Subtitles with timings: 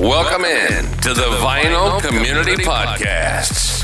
[0.00, 3.82] Welcome in to the Vinyl Community Podcasts.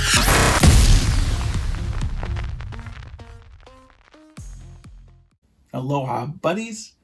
[5.74, 6.94] Aloha, buddies.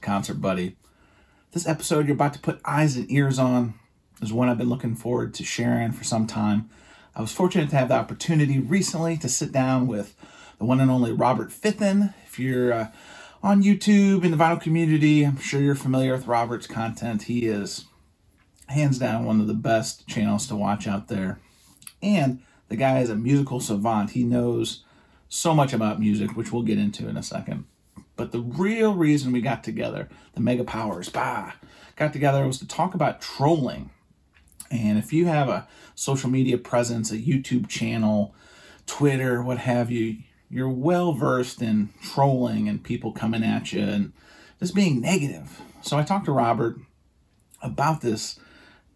[0.00, 0.74] Concert Buddie.
[1.52, 3.74] This episode you're about to put eyes and ears on
[4.20, 6.68] is one I've been looking forward to sharing for some time.
[7.14, 10.16] I was fortunate to have the opportunity recently to sit down with
[10.58, 12.12] the one and only Robert Fithen.
[12.26, 12.88] If you're uh,
[13.44, 17.22] on YouTube in the vinyl community, I'm sure you're familiar with Robert's content.
[17.22, 17.84] He is
[18.68, 21.40] hands down one of the best channels to watch out there.
[22.02, 24.10] And the guy is a musical savant.
[24.10, 24.84] He knows
[25.28, 27.64] so much about music, which we'll get into in a second.
[28.16, 31.52] But the real reason we got together, the Mega Powers, bah,
[31.96, 33.90] got together was to talk about trolling.
[34.70, 38.34] And if you have a social media presence, a YouTube channel,
[38.86, 44.12] Twitter, what have you, you're well versed in trolling and people coming at you and
[44.60, 45.60] just being negative.
[45.82, 46.78] So I talked to Robert
[47.62, 48.38] about this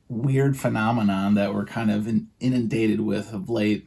[0.09, 2.09] weird phenomenon that we're kind of
[2.41, 3.87] inundated with of late.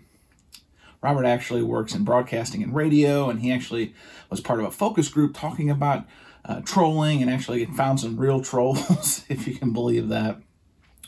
[1.02, 3.94] Robert actually works in broadcasting and radio, and he actually
[4.30, 6.06] was part of a focus group talking about
[6.46, 10.40] uh, trolling and actually found some real trolls, if you can believe that.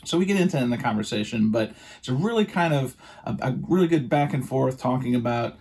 [0.04, 3.58] So we get into in the conversation, but it's a really kind of a, a
[3.68, 5.56] really good back and forth talking about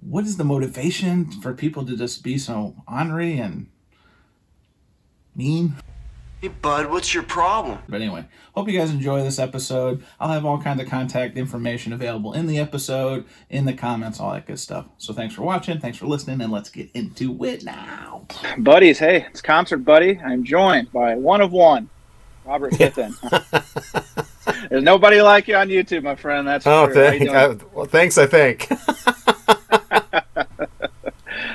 [0.00, 3.68] what is the motivation for people to just be so ornery and
[5.34, 5.76] mean.
[6.42, 7.78] Hey, bud, what's your problem?
[7.88, 10.04] But anyway, hope you guys enjoy this episode.
[10.20, 14.32] I'll have all kinds of contact information available in the episode, in the comments, all
[14.34, 14.84] that good stuff.
[14.98, 18.26] So thanks for watching, thanks for listening, and let's get into it now.
[18.58, 20.20] Buddies, hey, it's Concert Buddie.
[20.22, 21.88] I'm joined by one of one,
[22.44, 23.14] Robert Fithen.
[24.68, 26.46] There's nobody like you on YouTube, my friend.
[26.46, 28.18] That's oh, thank, uh, well, thanks.
[28.18, 28.70] I think.
[30.36, 30.44] uh,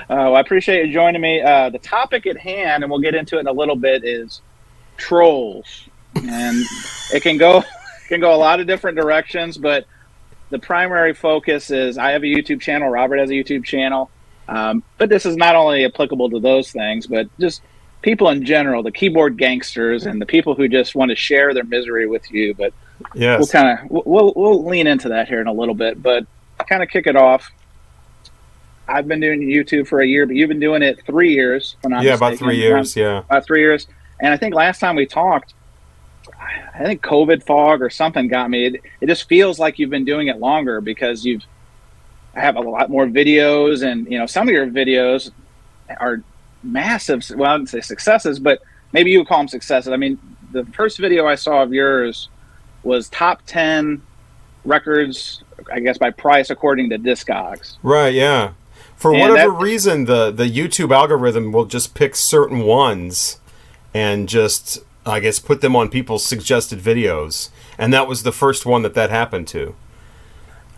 [0.10, 1.40] well, I appreciate you joining me.
[1.40, 4.42] Uh, the topic at hand, and we'll get into it in a little bit, is
[4.98, 6.64] trolls, and
[7.14, 7.64] it can go
[8.08, 9.58] can go a lot of different directions.
[9.58, 9.86] But
[10.50, 12.90] the primary focus is I have a YouTube channel.
[12.90, 14.10] Robert has a YouTube channel.
[14.48, 17.62] Um, but this is not only applicable to those things, but just
[18.02, 21.64] people in general, the keyboard gangsters and the people who just want to share their
[21.64, 22.54] misery with you.
[22.54, 22.74] But
[23.16, 23.40] yes.
[23.40, 26.02] we'll kind of we'll we'll lean into that here in a little bit.
[26.02, 26.26] But
[26.64, 27.52] kind of kick it off.
[28.88, 31.76] I've been doing YouTube for a year, but you've been doing it three years.
[31.84, 32.14] yeah, mistaken.
[32.16, 32.96] about three years.
[32.96, 33.88] Yeah, about three years.
[34.22, 35.54] And I think last time we talked,
[36.74, 38.68] I think COVID fog or something got me.
[38.68, 41.44] It, it just feels like you've been doing it longer because you've
[42.34, 45.32] I have a lot more videos, and you know some of your videos
[46.00, 46.24] are
[46.64, 47.26] massive.
[47.36, 48.62] Well, I wouldn't say successes, but
[48.94, 49.92] maybe you would call them successes.
[49.92, 50.18] I mean,
[50.52, 52.30] the first video I saw of yours
[52.84, 54.02] was top ten
[54.64, 57.78] records, I guess by price according to Discogs.
[57.84, 58.14] Right.
[58.14, 58.54] Yeah.
[58.96, 63.41] For and whatever that, reason, the the YouTube algorithm will just pick certain ones
[63.94, 68.66] and just I guess put them on people's suggested videos, and that was the first
[68.66, 69.76] one that that happened to.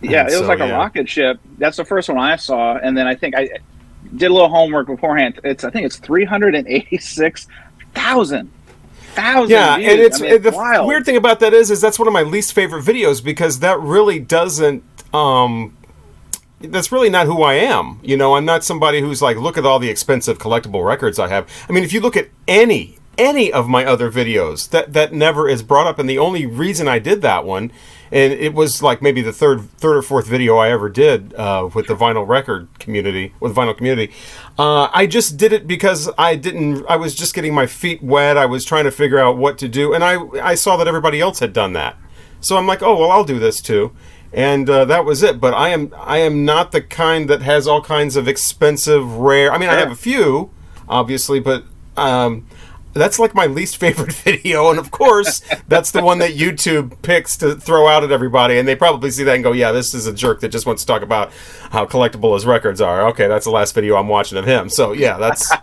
[0.00, 1.40] Yeah, and it was so, like a rocket ship.
[1.58, 3.48] That's the first one I saw, and then I think I
[4.16, 5.40] did a little homework beforehand.
[5.44, 7.46] It's I think it's three hundred and eighty six
[7.94, 8.50] thousand.
[9.14, 9.92] Thousand yeah, views.
[9.92, 10.88] and it's I mean, the wild.
[10.88, 13.78] weird thing about that is, is that's one of my least favorite videos because that
[13.78, 14.82] really doesn't
[15.14, 15.76] um,
[16.60, 18.00] that's really not who I am.
[18.02, 21.28] You know, I'm not somebody who's like, look at all the expensive collectible records I
[21.28, 21.48] have.
[21.68, 25.48] I mean, if you look at any any of my other videos, that that never
[25.48, 27.72] is brought up, and the only reason I did that one,
[28.12, 31.68] and it was like maybe the third third or fourth video I ever did uh,
[31.74, 34.12] with the vinyl record community, with the vinyl community.
[34.58, 36.84] Uh, I just did it because I didn't.
[36.88, 38.36] I was just getting my feet wet.
[38.36, 41.20] I was trying to figure out what to do, and I I saw that everybody
[41.20, 41.96] else had done that,
[42.40, 43.94] so I'm like, oh well, I'll do this too
[44.34, 45.40] and uh, that was it.
[45.40, 49.52] But I am I am not the kind that has all kinds of expensive, rare.
[49.52, 50.50] I mean, I have a few,
[50.88, 51.64] obviously, but
[51.96, 52.46] um,
[52.94, 54.70] that's like my least favorite video.
[54.70, 58.66] And of course, that's the one that YouTube picks to throw out at everybody, and
[58.66, 60.86] they probably see that and go, "Yeah, this is a jerk that just wants to
[60.86, 61.32] talk about
[61.70, 64.68] how collectible his records are." Okay, that's the last video I'm watching of him.
[64.68, 65.52] So yeah, that's.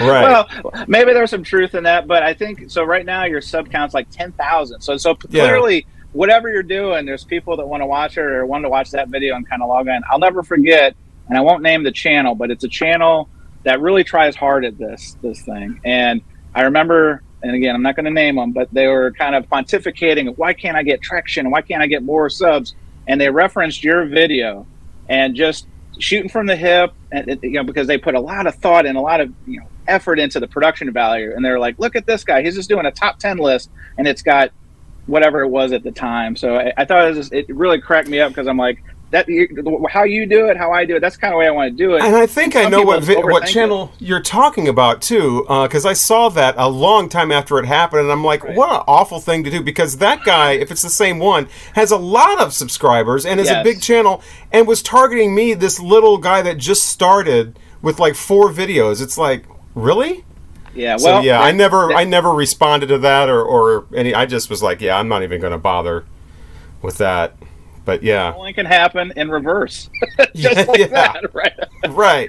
[0.00, 0.22] Right.
[0.24, 2.82] Well, maybe there's some truth in that, but I think so.
[2.82, 4.80] Right now, your sub count's like ten thousand.
[4.80, 8.46] So, so clearly, yeah whatever you're doing, there's people that want to watch it or
[8.46, 10.02] want to watch that video and kind of log in.
[10.10, 10.94] I'll never forget,
[11.28, 13.28] and I won't name the channel, but it's a channel
[13.64, 15.80] that really tries hard at this this thing.
[15.84, 16.22] And
[16.54, 19.48] I remember, and again, I'm not going to name them, but they were kind of
[19.48, 21.50] pontificating, why can't I get traction?
[21.50, 22.74] Why can't I get more subs?
[23.06, 24.66] And they referenced your video
[25.08, 25.66] and just
[25.98, 28.96] shooting from the hip, and you know, because they put a lot of thought and
[28.96, 31.32] a lot of you know effort into the production value.
[31.34, 34.06] And they're like, look at this guy, he's just doing a top ten list, and
[34.06, 34.52] it's got
[35.06, 36.36] whatever it was at the time.
[36.36, 38.82] So I, I thought it, just, it really cracked me up because I'm like,
[39.12, 39.26] that
[39.90, 41.00] how you do it, how I do it.
[41.00, 42.02] That's kind of the way I want to do it.
[42.02, 43.52] And I think I know what vi- what overthink it.
[43.52, 47.66] channel you're talking about too, uh, because I saw that a long time after it
[47.66, 49.62] happened, and I'm like, what an awful thing to do.
[49.62, 53.48] Because that guy, if it's the same one, has a lot of subscribers and is
[53.60, 58.14] a big channel, and was targeting me, this little guy that just started with like
[58.14, 59.00] four videos.
[59.02, 59.44] It's like,
[59.74, 60.24] really?
[60.74, 64.14] Yeah, So well, yeah, I never, that- I never responded to that or or any.
[64.14, 66.04] I just was like, yeah, I'm not even going to bother
[66.80, 67.34] with that.
[67.84, 69.88] But yeah, only can happen in reverse,
[70.36, 70.86] just like Yeah.
[70.88, 71.52] that, right?
[71.88, 72.28] right.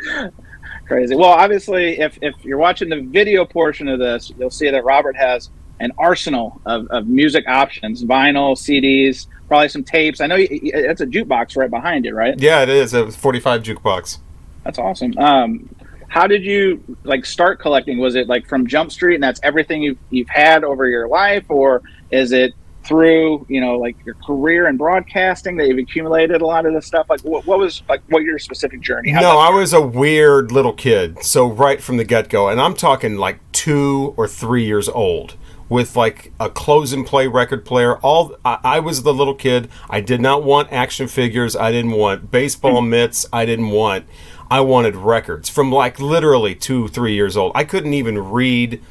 [0.88, 1.16] Crazy.
[1.16, 5.16] Well, obviously, if if you're watching the video portion of this, you'll see that Robert
[5.16, 10.20] has an arsenal of, of music options: vinyl, CDs, probably some tapes.
[10.22, 12.38] I know you, it's a jukebox right behind you, right?
[12.38, 14.18] Yeah, it is a 45 jukebox.
[14.66, 15.18] That's awesome.
[15.18, 15.70] Um,
[16.10, 17.98] how did you like start collecting?
[17.98, 21.46] Was it like from Jump Street, and that's everything you've you've had over your life,
[21.50, 22.54] or is it
[22.84, 26.86] through you know like your career in broadcasting that you've accumulated a lot of this
[26.86, 27.10] stuff?
[27.10, 29.12] Like, what, what was like what your specific journey?
[29.12, 31.24] How'd No, I was a weird little kid.
[31.24, 35.36] So right from the get go, and I'm talking like two or three years old,
[35.70, 37.98] with like a close and play record player.
[37.98, 39.70] All I, I was the little kid.
[39.90, 41.56] I did not want action figures.
[41.56, 42.90] I didn't want baseball hmm.
[42.90, 43.26] mitts.
[43.34, 44.06] I didn't want.
[44.52, 47.54] I wanted records from like literally two, three years old.
[47.56, 48.84] I couldn't even read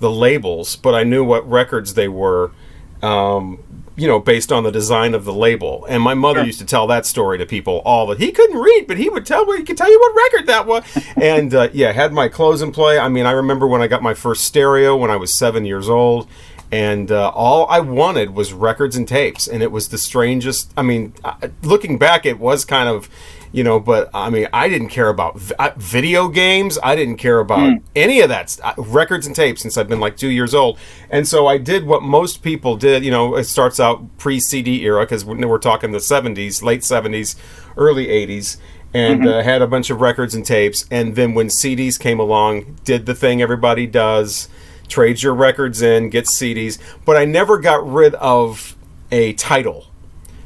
[0.00, 2.52] the labels, but I knew what records they were.
[3.02, 3.58] Um,
[3.94, 5.84] you know, based on the design of the label.
[5.88, 8.16] And my mother used to tell that story to people all the.
[8.16, 9.50] He couldn't read, but he would tell.
[9.52, 10.82] He could tell you what record that was.
[11.16, 12.98] and uh, yeah, had my Close 'n Play.
[12.98, 15.88] I mean, I remember when I got my first stereo when I was seven years
[15.88, 16.26] old.
[16.70, 20.72] And uh, all I wanted was records and tapes, and it was the strangest.
[20.74, 23.10] I mean, uh, looking back, it was kind of,
[23.52, 26.78] you know, but I mean, I didn't care about uh, video games.
[26.82, 30.00] I didn't care about any of that st- uh, records and tapes since I've been
[30.00, 30.78] like two years old.
[31.10, 33.04] And so I did what most people did.
[33.04, 36.80] You know, it starts out pre CD era because we're, we're talking the '70s, late
[36.80, 37.36] '70s,
[37.76, 38.56] early '80s.
[38.94, 42.76] And uh, had a bunch of records and tapes, and then when CDs came along,
[42.84, 44.50] did the thing everybody does,
[44.86, 48.76] trades your records in, gets CDs, but I never got rid of
[49.10, 49.86] a title.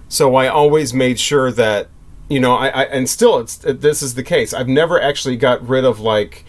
[0.08, 1.88] So I always made sure that
[2.28, 4.52] you know, I, I and still it's this is the case.
[4.52, 6.44] I've never actually got rid of like,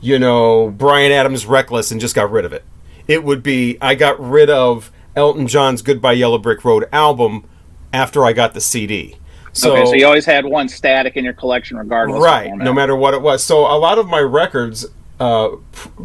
[0.00, 2.64] you know, Bryan Adams' Reckless and just got rid of it.
[3.08, 7.44] It would be I got rid of Elton John's Goodbye Yellow Brick Road album
[7.92, 9.16] after I got the CD.
[9.52, 12.20] So, okay, so you always had one static in your collection, regardless.
[12.20, 14.84] right no matter what it was so a lot of my records
[15.20, 15.50] uh,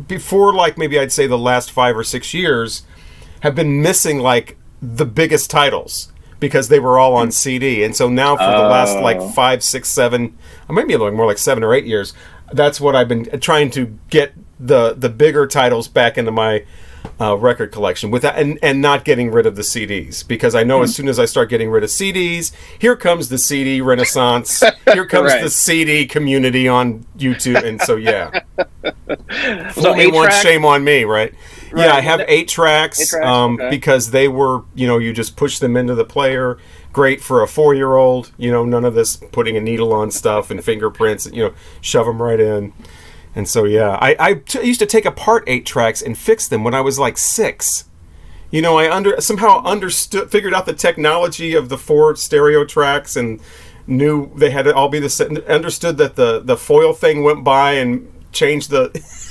[0.07, 2.83] before like maybe i'd say the last five or six years
[3.39, 8.09] have been missing like the biggest titles because they were all on cd and so
[8.09, 10.37] now for the last like five, six, seven,
[10.69, 12.13] I might be like more like seven or eight years
[12.51, 16.63] that's what i've been trying to get the the bigger titles back into my
[17.21, 20.67] uh, record collection without and, and not getting rid of the CDs because I Hmm.
[20.69, 24.61] know as soon as I start getting rid of CDs, here comes the CD renaissance.
[24.93, 25.41] Here comes Right.
[25.43, 28.41] the CD community on YouTube, and so yeah,
[29.73, 31.33] So fool me once, track- shame on me, right?
[31.75, 33.69] Yeah, I have eight tracks, Eight tracks, um, okay.
[33.69, 36.57] because they were, you know, you just push them into the player.
[36.91, 38.31] Great for a four-year-old.
[38.37, 41.27] You know, none of this putting a needle on stuff and fingerprints.
[41.31, 42.73] You know, shove them right in.
[43.35, 46.63] And so yeah, I, I t- used to take apart eight tracks and fix them
[46.63, 47.85] when I was like six.
[48.51, 53.15] You know, I under somehow understood, figured out the technology of the four stereo tracks,
[53.15, 53.39] and
[53.85, 55.37] knew they had to all be the same.
[55.47, 58.89] Understood that the the foil thing went by and changed the.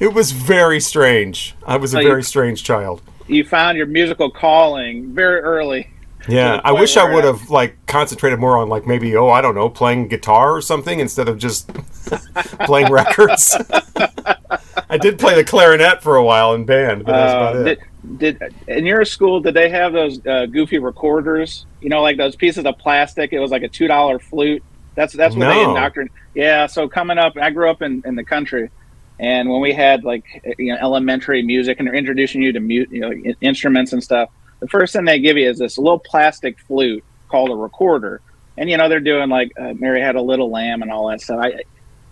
[0.00, 1.54] it was very strange.
[1.66, 3.02] I was a So you- very strange child.
[3.26, 5.90] You found your musical calling very early.
[6.28, 9.40] Yeah, I wish I would uh, have like concentrated more on like maybe oh I
[9.40, 11.68] don't know playing guitar or something instead of just
[12.66, 13.56] playing records.
[14.90, 17.78] I did play the clarinet for a while in band, but that's Uh, about it.
[18.18, 21.66] did, did in your school did they have those uh, goofy recorders?
[21.80, 23.32] You know, like those pieces of plastic.
[23.32, 24.62] It was like a two dollar flute.
[24.94, 25.70] That's that's what they No.
[25.70, 26.12] indoctrinated.
[26.34, 26.66] Yeah.
[26.66, 28.70] So coming up, I grew up in, in the country,
[29.18, 30.24] and when we had like
[30.58, 34.30] you know elementary music and they're introducing you to mu- you know instruments and stuff,
[34.60, 38.20] the first thing they give you is this little plastic flute called a recorder,
[38.56, 41.20] and you know they're doing like uh, Mary had a little lamb and all that
[41.20, 41.40] stuff.
[41.40, 41.62] I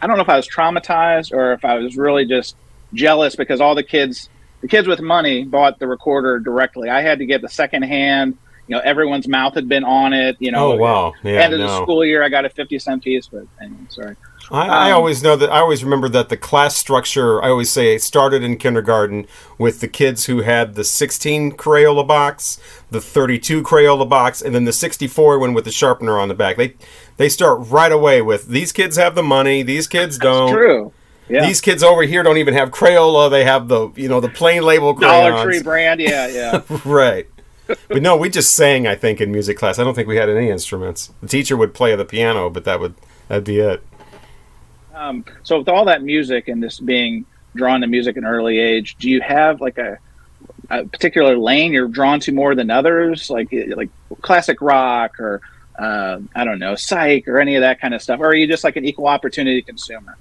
[0.01, 2.57] I don't know if I was traumatized or if I was really just
[2.93, 4.29] jealous because all the kids
[4.61, 6.89] the kids with money bought the recorder directly.
[6.89, 8.37] I had to get the second hand.
[8.69, 10.37] You know, everyone's mouth had been on it.
[10.41, 11.15] You know, Oh wow!
[11.23, 13.29] Yeah, end of the school year, I got a fifty cent piece.
[13.29, 14.17] But anyway, sorry.
[14.51, 15.51] I, I Um, always know that.
[15.51, 17.43] I always remember that the class structure.
[17.43, 19.27] I always say it started in kindergarten
[19.59, 22.59] with the kids who had the 16 Crayola box,
[22.91, 26.57] the 32 Crayola box, and then the 64 one with the sharpener on the back.
[26.57, 26.75] They
[27.17, 30.53] they start right away with these kids have the money, these kids don't.
[30.53, 30.93] True.
[31.29, 31.45] Yeah.
[31.45, 33.29] These kids over here don't even have Crayola.
[33.31, 35.35] They have the you know the plain label crayons.
[35.35, 36.01] Dollar Tree brand.
[36.01, 36.63] Yeah, yeah.
[36.85, 37.27] right.
[37.89, 38.87] but no, we just sang.
[38.87, 39.81] I think in music class.
[39.81, 41.11] I don't think we had any instruments.
[41.21, 42.95] The teacher would play the piano, but that would
[43.27, 43.83] that'd be it.
[44.97, 48.59] Um, so with all that music and this being drawn to music at an early
[48.59, 49.99] age, do you have like a,
[50.71, 53.91] a particular lane you're drawn to more than others, like like
[54.23, 55.43] classic rock or
[55.79, 58.47] uh, I don't know, psych or any of that kind of stuff, or are you
[58.47, 60.17] just like an equal opportunity consumer?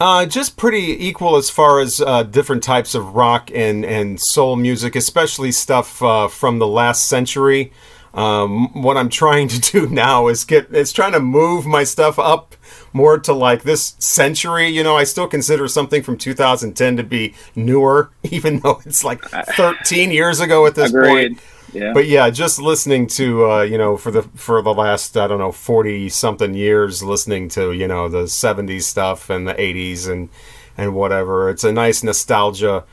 [0.00, 4.56] Uh, just pretty equal as far as uh, different types of rock and, and soul
[4.56, 7.70] music, especially stuff uh, from the last century.
[8.12, 12.18] Um, what I'm trying to do now is get it's trying to move my stuff
[12.18, 12.56] up
[12.92, 14.68] more to like this century.
[14.68, 19.22] You know, I still consider something from 2010 to be newer, even though it's like
[19.56, 21.08] 13 years ago at this Agreed.
[21.38, 21.40] point.
[21.72, 21.92] Yeah.
[21.92, 25.38] But yeah, just listening to uh, you know for the for the last I don't
[25.38, 30.30] know forty something years, listening to you know the '70s stuff and the '80s and
[30.76, 31.48] and whatever.
[31.48, 32.84] It's a nice nostalgia,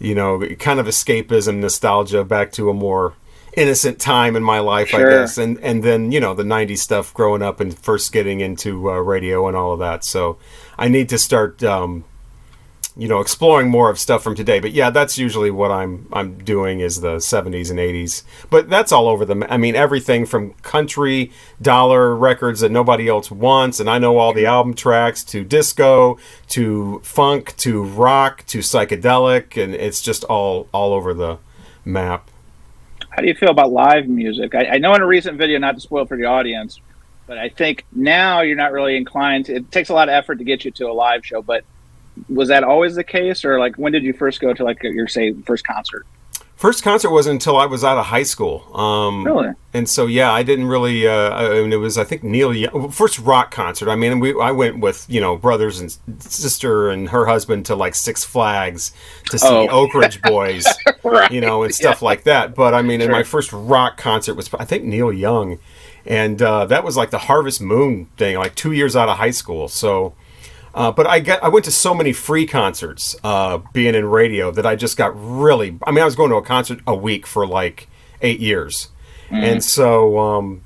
[0.00, 3.14] you know, kind of escapism nostalgia back to a more
[3.56, 5.06] innocent time in my life, Sure.
[5.06, 5.38] I guess.
[5.38, 8.94] And and then you know the '90s stuff, growing up and first getting into uh,
[8.98, 10.04] radio and all of that.
[10.04, 10.38] So
[10.78, 11.62] I need to start.
[11.64, 12.04] Um,
[12.98, 14.58] you know, exploring more of stuff from today.
[14.58, 18.22] But yeah, that's usually what I'm I'm doing is the 70s and 80s.
[18.48, 19.46] But that's all over the.
[19.50, 24.32] I mean, everything from country dollar records that nobody else wants, and I know all
[24.32, 26.16] the album tracks to disco
[26.48, 31.36] to funk to rock to psychedelic, and it's just all all over the
[31.84, 32.30] map.
[33.16, 34.54] How do you feel about live music?
[34.54, 36.78] I, I know in a recent video, not to spoil for the audience,
[37.26, 39.54] but I think now you're not really inclined to.
[39.54, 41.64] It takes a lot of effort to get you to a live show, but
[42.28, 45.08] was that always the case, or like when did you first go to like your
[45.08, 46.06] say first concert?
[46.56, 48.64] First concert wasn't until I was out of high school.
[48.74, 49.48] Um, Really?
[49.74, 51.06] And so yeah, I didn't really.
[51.06, 53.90] Uh, I mean, it was I think Neil Young first rock concert.
[53.90, 57.74] I mean, we I went with you know brothers and sister and her husband to
[57.76, 58.92] like Six Flags
[59.30, 59.68] to see Oh.
[59.68, 60.64] Oak Ridge Boys,
[61.04, 61.30] Right.
[61.30, 62.54] you know, and stuff like that.
[62.54, 63.10] But I mean, Sure.
[63.12, 65.58] my first rock concert was I think Neil Young,
[66.06, 69.30] and uh, that was like the Harvest Moon thing, like two years out of high
[69.30, 69.68] school.
[69.68, 70.14] So.
[70.76, 74.50] Uh, but I get I went to so many free concerts, uh, being in radio,
[74.50, 75.78] that I just got really.
[75.86, 77.88] I mean, I was going to a concert a week for like
[78.20, 78.90] eight years,
[79.30, 80.60] and so um,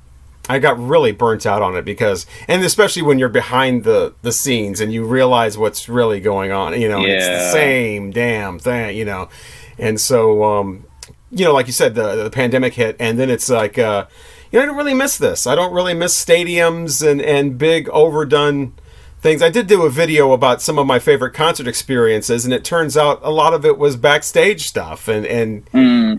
[0.49, 4.33] I got really burnt out on it because, and especially when you're behind the the
[4.33, 6.79] scenes and you realize what's really going on.
[6.79, 8.97] You know, and it's the same damn thing.
[8.97, 9.29] You know,
[9.77, 10.83] and so um,
[11.31, 13.79] you know, like you said, the the pandemic hit, and then it's like.
[13.79, 14.07] Uh,
[14.51, 15.47] you know, I don't really miss this.
[15.47, 18.73] I don't really miss stadiums and, and big overdone
[19.21, 19.41] things.
[19.41, 22.97] I did do a video about some of my favorite concert experiences, and it turns
[22.97, 25.63] out a lot of it was backstage stuff and and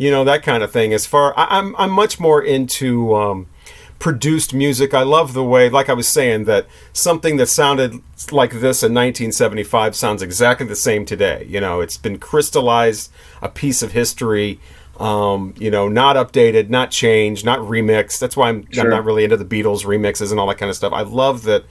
[0.00, 0.92] you know that kind of thing.
[0.92, 3.46] As far I, I'm I'm much more into um,
[3.98, 4.94] produced music.
[4.94, 7.94] I love the way, like I was saying, that something that sounded
[8.30, 11.44] like this in 1975 sounds exactly the same today.
[11.48, 14.60] You know, it's been crystallized, a piece of history.
[15.00, 18.20] Um, you know, not updated, not changed, not remixed.
[18.20, 18.84] That's why I'm, Sure.
[18.84, 20.92] I'm not really into the Beatles remixes and all that kind of stuff.
[20.92, 21.64] I love that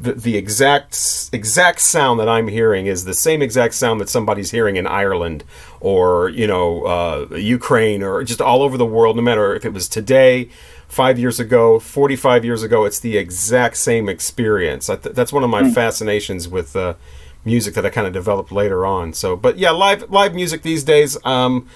[0.00, 4.50] the, the exact exact sound that I'm hearing is the same exact sound that somebody's
[4.50, 5.44] hearing in Ireland
[5.80, 9.16] or you know uh, Ukraine or just all over the world.
[9.16, 10.48] No matter if it was today,
[10.88, 14.88] five years ago, 45 years ago, it's the exact same experience.
[14.90, 16.94] I th- that's one of my fascinations with uh,
[17.44, 19.12] music that I kind of developed later on.
[19.12, 21.16] So, but yeah, live live music these days.
[21.24, 21.68] Um,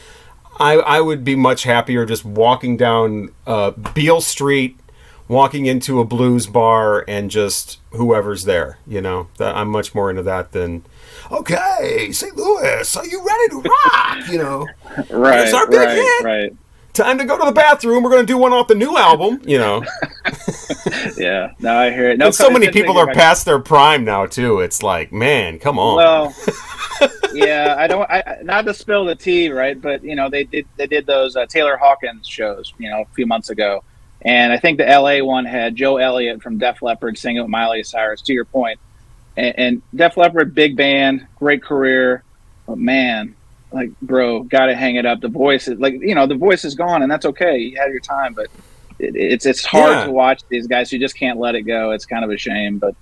[0.58, 4.78] I, I would be much happier just walking down uh, Beale Street,
[5.28, 8.78] walking into a blues bar, and just whoever's there.
[8.86, 10.84] You know, that, I'm much more into that than.
[11.32, 12.36] Okay, St.
[12.36, 14.28] Louis, are you ready to rock?
[14.30, 14.66] You know,
[15.10, 16.24] Right, It's our big right, hit.
[16.24, 16.52] right.
[16.92, 18.02] time to go to the bathroom.
[18.02, 19.40] We're going to do one off the new album.
[19.46, 19.84] You know,
[21.16, 22.18] Yeah, no, I hear it.
[22.18, 24.60] No, and so many people are past their prime now too.
[24.60, 25.96] It's like, man, come on.
[25.96, 26.34] Well,
[27.32, 28.08] yeah, I don't.
[28.10, 29.80] I, I- not to spill the tea, right?
[29.80, 33.14] But you know, they did they did those uh, Taylor Hawkins shows, you know, a
[33.14, 33.82] few months ago,
[34.24, 35.22] and I think the L.A.
[35.22, 38.22] one had Joe Elliott from Def Leppard singing with Miley Cyrus.
[38.22, 38.78] To your point,
[39.36, 42.22] and, and Def Leppard, big band, great career,
[42.66, 43.34] but man,
[43.72, 45.20] like, bro, got to hang it up.
[45.20, 47.58] The voice is like, you know, the voice is gone, and that's okay.
[47.58, 48.48] You had your time, but.
[48.96, 50.04] It, it's it's hard Yeah.
[50.06, 51.90] to watch these guys who just can't let it go.
[51.90, 52.94] It's kind of a shame, but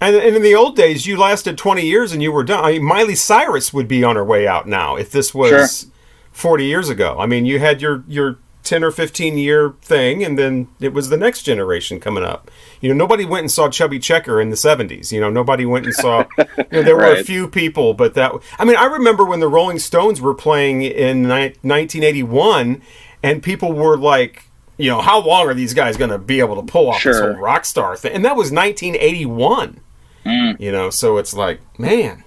[0.00, 2.64] And, and in the old days, you lasted 20 years and you were done.
[2.64, 5.90] I mean, Miley Cyrus would be on her way out now if this was Sure.
[6.32, 7.16] 40 years ago.
[7.18, 11.08] I mean, you had your, your 10 or 15 year thing, and then it was
[11.08, 12.50] the next generation coming up.
[12.80, 15.12] You know, nobody went and saw Chubby Checker in the 70s.
[15.12, 16.24] You know, nobody went and saw.
[16.38, 18.32] You know, there were a few people, but that.
[18.58, 22.82] I mean, I remember when the Rolling Stones were playing in ni- 1981,
[23.22, 24.44] and people were like,
[24.76, 27.20] you know, how long are these guys going to be able to pull off this
[27.20, 28.12] whole rock star thing?
[28.12, 29.80] And that was 1981
[30.24, 30.60] mm.
[30.60, 32.24] you know so it's like man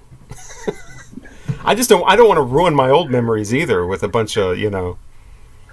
[1.64, 4.38] i just don't i don't want to ruin my old memories either with a bunch
[4.38, 4.98] of you know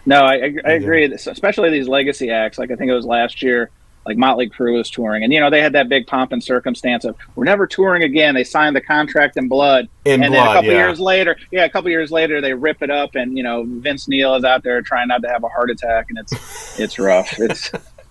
[0.06, 1.06] No, I, I, I agree.
[1.06, 1.14] Yeah.
[1.14, 2.58] Especially these legacy acts.
[2.58, 3.70] Like I think it was last year,
[4.06, 7.04] like Motley Crue was touring, and you know they had that big pomp and circumstance
[7.04, 8.34] of we're never touring again.
[8.34, 10.86] They signed the contract in blood, in and blood, then a couple yeah.
[10.86, 14.06] years later, yeah, a couple years later they rip it up, and you know Vince
[14.06, 17.38] Neil is out there trying not to have a heart attack, and it's it's rough.
[17.38, 17.70] It's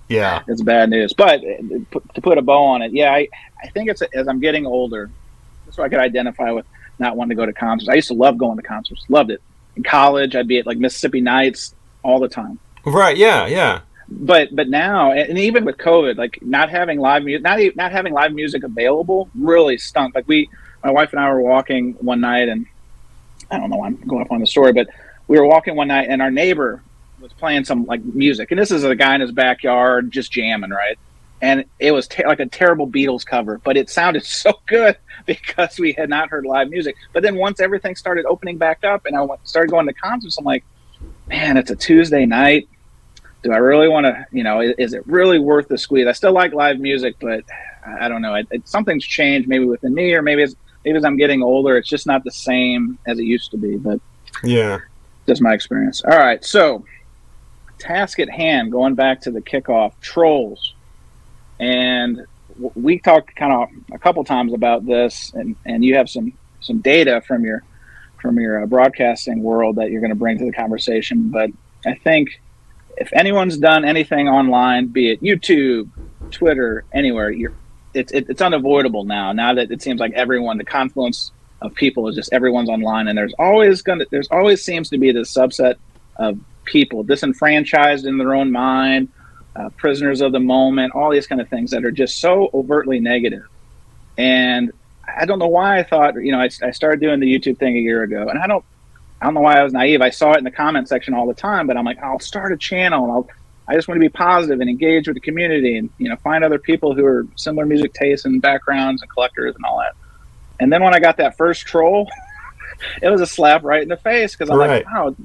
[0.09, 1.13] yeah, it's bad news.
[1.13, 3.27] But uh, to put a bow on it, yeah, I
[3.61, 5.11] I think it's as I'm getting older,
[5.65, 6.65] that's so I could identify with
[6.97, 7.89] not wanting to go to concerts.
[7.89, 9.41] I used to love going to concerts, loved it.
[9.75, 12.59] In college, I'd be at like Mississippi Nights all the time.
[12.85, 13.17] Right.
[13.17, 13.47] Yeah.
[13.47, 17.91] Yeah but but now and even with covid like not having live music not not
[17.91, 20.49] having live music available really stunk like we
[20.83, 22.65] my wife and i were walking one night and
[23.49, 24.87] i don't know why i'm going off on the story but
[25.27, 26.83] we were walking one night and our neighbor
[27.19, 30.71] was playing some like music and this is a guy in his backyard just jamming
[30.71, 30.99] right
[31.41, 35.93] and it was like a terrible beatles cover but it sounded so good because we
[35.93, 39.25] had not heard live music but then once everything started opening back up and i
[39.43, 40.63] started going to concerts i'm like
[41.27, 42.67] man it's a tuesday night
[43.43, 46.07] do I really want to, you know, is, is, it really worth the squeeze?
[46.07, 47.43] I still like live music, but
[47.85, 48.35] I, don't know.
[48.35, 50.55] It, it, something's changed maybe within me, or maybe as,
[50.85, 53.77] maybe as I'm getting older, it's just not the same as it used to be.
[53.77, 53.99] But
[54.43, 54.79] yeah,
[55.27, 56.01] just my experience.
[56.05, 56.43] All right.
[56.43, 56.85] So,
[57.79, 60.73] task at hand, going back to the kickoff, trolls.
[61.59, 62.25] And
[62.75, 66.31] we talked kind of a couple times about this, and, and you have some,
[66.61, 67.61] some data from your
[68.23, 71.29] from your uh, broadcasting world that you're going to bring to the conversation.
[71.29, 71.51] But
[71.85, 72.41] I think
[72.97, 75.89] if anyone's done anything online, be it YouTube,
[76.31, 77.53] Twitter, anywhere, you're
[77.93, 79.33] it's it, it's unavoidable now.
[79.33, 83.17] Now that it seems like everyone, the confluence of people is just everyone's online, and
[83.17, 85.75] there's always gonna there's always seems to be this subset
[86.15, 89.09] of people disenfranchised in their own mind,
[89.57, 92.99] uh, prisoners of the moment, all these kind of things that are just so overtly
[92.99, 93.45] negative.
[94.17, 94.71] And
[95.15, 97.77] I don't know why I thought you know I, I started doing the YouTube thing
[97.77, 98.63] a year ago, and I don't
[99.23, 100.01] I don't know why I was naive.
[100.01, 102.51] I saw it in the comment section all the time, but I'm like, I'll start
[102.51, 103.27] a channel and I'll,
[103.69, 106.43] I just want to be positive and engage with the community and, you know, find
[106.43, 109.95] other people who are similar music tastes and backgrounds and collectors and all that.
[110.59, 112.11] And then when I got that first troll,
[113.01, 114.85] it was a slap right in the face because I'm right.
[114.85, 115.15] like, wow,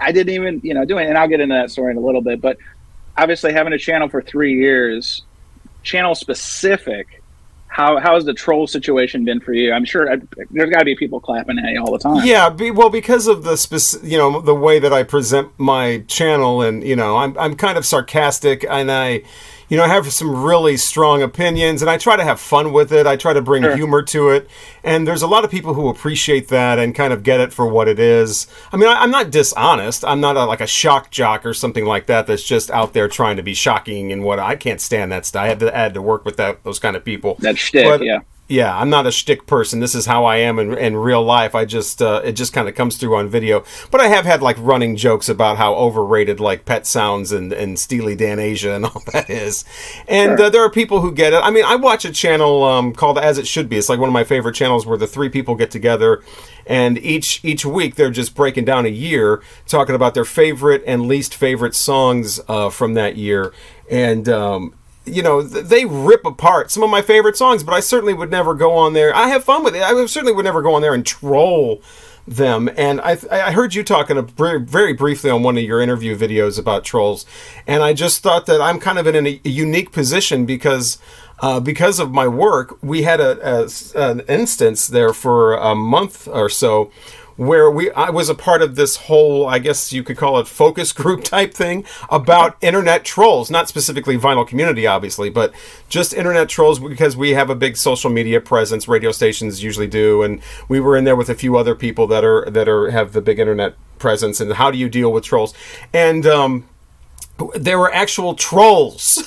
[0.00, 1.06] I didn't even, you know, do it.
[1.06, 2.58] And I'll get into that story in a little bit, but
[3.16, 5.22] obviously having a channel for three years,
[5.84, 7.22] channel specific,
[7.98, 9.72] how has the troll situation been for you?
[9.72, 10.16] I'm sure uh,
[10.50, 12.24] there's got to be people clapping at you all the time.
[12.24, 16.04] Yeah, be, well, because of the specific, you know, the way that I present my
[16.06, 19.22] channel, and you know, I'm I'm kind of sarcastic, and I
[19.68, 22.92] you know, I have some really strong opinions and I try to have fun with
[22.92, 23.06] it.
[23.06, 23.76] I try to bring sure.
[23.76, 24.48] humor to it.
[24.82, 27.66] And there's a lot of people who appreciate that and kind of get it for
[27.66, 28.46] what it is.
[28.72, 30.04] I mean, I, am not dishonest.
[30.04, 33.08] I'm not a, like a shock jock or something like that that's just out there
[33.08, 35.42] trying to be shocking and what I can't stand that stuff.
[35.42, 37.36] I had to, I had to work with that those kind of people.
[37.40, 39.80] That shtick, but, yeah yeah, I'm not a shtick person.
[39.80, 41.54] This is how I am in, in real life.
[41.54, 43.64] I just uh, it just kind of comes through on video.
[43.90, 47.78] But I have had like running jokes about how overrated like Pet Sounds and and
[47.78, 49.64] Steely Dan Asia and all that is.
[50.08, 50.46] And sure.
[50.46, 51.42] uh, there are people who get it.
[51.42, 53.78] I mean, I watch a channel um, called As It Should Be.
[53.78, 56.22] It's like one of my favorite channels where the three people get together
[56.66, 61.08] and each each week they're just breaking down a year, talking about their favorite and
[61.08, 63.52] least favorite songs uh, from that year.
[63.90, 68.14] And um, you know, they rip apart some of my favorite songs, but I certainly
[68.14, 69.14] would never go on there.
[69.14, 69.82] I have fun with it.
[69.82, 71.82] I certainly would never go on there and troll
[72.26, 72.70] them.
[72.76, 76.84] And I, I heard you talking very briefly on one of your interview videos about
[76.84, 77.26] trolls,
[77.66, 80.98] and I just thought that I'm kind of in a unique position because.
[81.40, 86.28] Uh, because of my work, we had a, a, an instance there for a month
[86.28, 86.92] or so
[87.36, 90.46] where we I was a part of this whole I guess you could call it
[90.46, 95.52] focus group type thing about internet trolls, not specifically vinyl community obviously, but
[95.88, 100.22] just internet trolls because we have a big social media presence, radio stations usually do,
[100.22, 103.12] and we were in there with a few other people that are that are have
[103.12, 105.54] the big internet presence and how do you deal with trolls?
[105.92, 106.68] And um,
[107.54, 109.22] there were actual trolls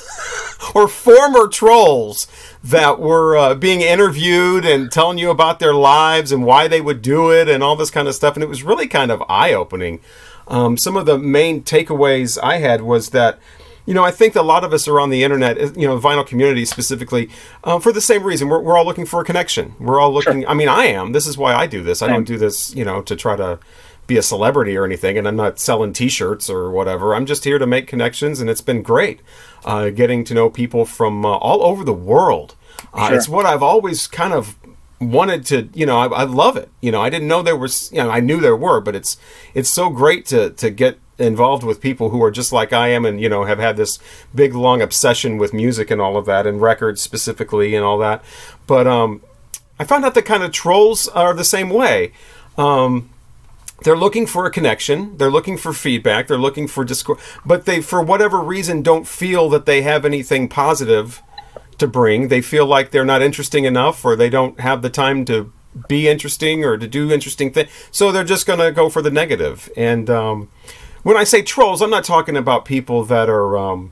[0.76, 2.28] or former trolls
[2.64, 7.02] that were uh, being interviewed and telling you about their lives and why they would
[7.02, 8.36] do it and all this kind of stuff.
[8.36, 10.00] And it was really kind of eye opening.
[10.48, 13.40] Um, some of the main takeaways I had was that.
[13.86, 15.98] You know, I think a lot of us are on the internet, uh, you know,
[15.98, 17.30] vinyl community specifically,
[17.64, 18.50] uh, for the same reason.
[18.50, 19.76] We're, we're all looking for a connection.
[19.80, 20.42] We're all looking.
[20.42, 20.50] Sure.
[20.50, 21.14] I mean, I am.
[21.14, 22.02] This is why I do this.
[22.02, 23.60] I don't do this, you know, to try to
[24.08, 27.14] be a celebrity or anything, and I'm not selling T-shirts or whatever.
[27.14, 29.22] I'm just here to make connections, and it's been great
[29.66, 32.56] uh, getting to know people from uh, all over the world.
[32.94, 33.18] Uh, sure.
[33.18, 34.56] It's what I've always kind of
[35.00, 35.70] wanted to.
[35.74, 36.70] You know, I, I, love it.
[36.82, 37.92] You know, I didn't know there was.
[37.92, 39.18] You know, I knew there were, but it's
[39.54, 43.06] it's so great to to get involved with people who are just like I am,
[43.06, 44.00] and you know, have had this
[44.34, 48.24] big long obsession with music and all of that, and records specifically and all that.
[48.68, 49.22] But um,
[49.80, 52.14] I found out that kind of trolls are the same way.
[52.58, 53.10] Um,
[53.84, 55.18] they're looking for a connection.
[55.18, 56.28] They're looking for feedback.
[56.28, 60.50] They're looking for discourse but they for whatever reason don't feel that they have anything
[60.50, 61.22] positive
[61.78, 62.28] to bring.
[62.28, 65.52] They feel like they're not interesting enough or they don't have the time to
[65.88, 69.12] be interesting or to do interesting things so they're just going to go for the
[69.12, 69.68] negative.
[69.68, 70.50] negative and um,
[71.04, 73.92] when i say trolls i'm not talking about people that are um,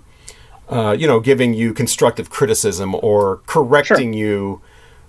[0.70, 4.62] uh, you know giving you constructive criticism or correcting you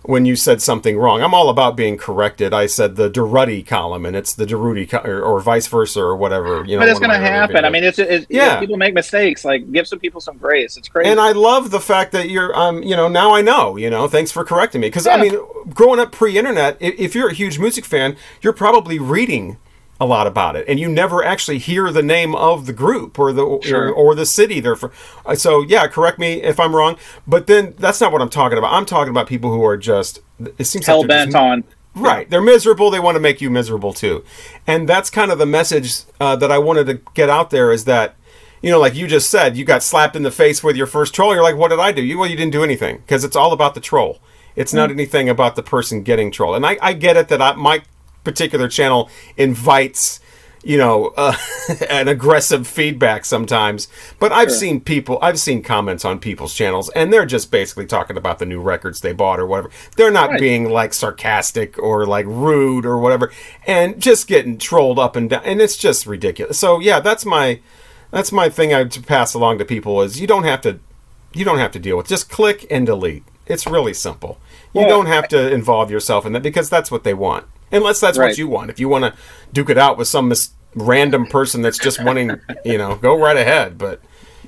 [0.07, 1.21] when you said something wrong.
[1.23, 2.55] I'm all about being corrected.
[2.55, 6.17] I said the Durutti column, and it's the Durutti co- or, or vice versa or
[6.17, 6.65] whatever.
[6.65, 7.65] You know, but it's going to happen.
[7.65, 8.47] I mean, it's, it's Yeah.
[8.47, 8.61] yeah.
[8.61, 9.45] People make mistakes.
[9.45, 10.77] Like, give some people some grace.
[10.77, 11.11] It's crazy.
[11.11, 13.77] and I love the fact that you're, um, you know, now I know.
[13.77, 14.87] You know, thanks for correcting me.
[14.89, 15.37] Because I mean,
[15.75, 19.57] growing up pre-internet, i- if you're a huge music fan, you're probably reading
[19.99, 23.33] a lot about it, and you never actually hear the name of the group or
[23.33, 23.89] the Sure.
[23.89, 24.61] or, or the city.
[24.61, 24.93] They're for,
[25.25, 25.87] uh, so yeah.
[25.87, 28.73] Correct me if I'm wrong, but then that's not what I'm talking about.
[28.73, 30.21] I'm talking about people who are just.
[30.59, 31.65] It seems hell like bent on.
[31.95, 32.29] Right.
[32.29, 32.91] They're miserable.
[32.91, 34.23] They want to make you miserable too.
[34.67, 37.87] And that's kind of the message uh, that I wanted to get out there is
[37.87, 38.17] that,
[38.61, 41.15] you know, like you just said, you got slapped in the face with your first
[41.15, 41.33] troll.
[41.33, 42.03] You're like, what did I do?
[42.03, 44.19] You, well, you didn't do anything because it's all about the troll.
[44.57, 46.57] It's not anything about the person getting trolled.
[46.57, 47.83] And I, I get it that I, my
[48.27, 50.21] particular channel invites,
[50.65, 51.35] you know, uh,
[51.89, 53.87] an aggressive feedback sometimes.
[54.19, 58.17] But I've seen people, I've seen comments on people's channels, and they're just basically talking
[58.17, 59.71] about the new records they bought or whatever.
[59.97, 60.41] They're not Right.
[60.41, 63.31] being like sarcastic or like rude or whatever,
[63.67, 66.59] and just getting trolled up and down, and it's just ridiculous.
[66.59, 67.61] So yeah, that's my
[68.11, 70.81] that's my thing I pass along to people is you don't have to
[71.33, 73.23] you don't have to deal with just click and delete.
[73.47, 74.39] It's really simple.
[74.75, 77.47] You Well, don't have to involve yourself in that because that's what they want.
[77.73, 78.71] Unless that's what you want.
[78.71, 79.15] If you want to
[79.53, 83.37] duke it out with some mis- random person that's just wanting, you know, go right
[83.37, 83.79] ahead.
[83.79, 84.01] But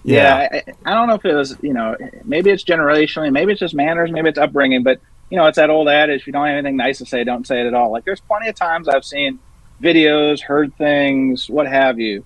[0.04, 3.60] Yeah, I, I don't know if it was, you know, maybe it's generationally, maybe it's
[3.60, 5.00] just manners, maybe it's upbringing, but
[5.30, 7.46] you know, it's that old adage: if you don't have anything nice to say, don't
[7.46, 7.90] say it at all.
[7.90, 9.38] Like, there's plenty of times I've seen
[9.82, 12.24] videos, heard things, what have you.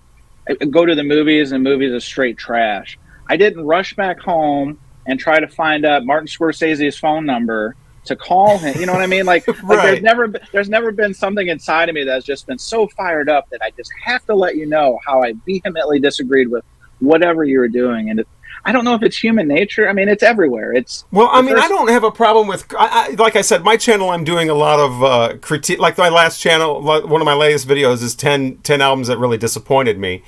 [0.48, 2.98] I go to the movies, and movies are straight trash.
[3.28, 8.16] I didn't rush back home and try to find out Martin Scorsese's phone number to
[8.16, 8.78] call him.
[8.78, 9.26] You know what I mean?
[9.26, 12.58] Like, like there's never been- there's never been something inside of me that's just been
[12.58, 16.48] so fired up that I just have to let you know how I vehemently disagreed
[16.48, 16.64] with
[17.00, 18.10] whatever you were doing.
[18.10, 18.28] And it,
[18.64, 19.88] I don't know if it's human nature.
[19.88, 20.72] I mean, it's everywhere.
[20.72, 22.72] It's Well, I mean, first- I don't have a problem with.
[22.78, 25.78] I, I, like I said, my channel, I'm doing a lot of uh, critique.
[25.80, 29.38] Like my last channel, one of my latest videos is 10, 10 albums that really
[29.38, 30.22] disappointed me.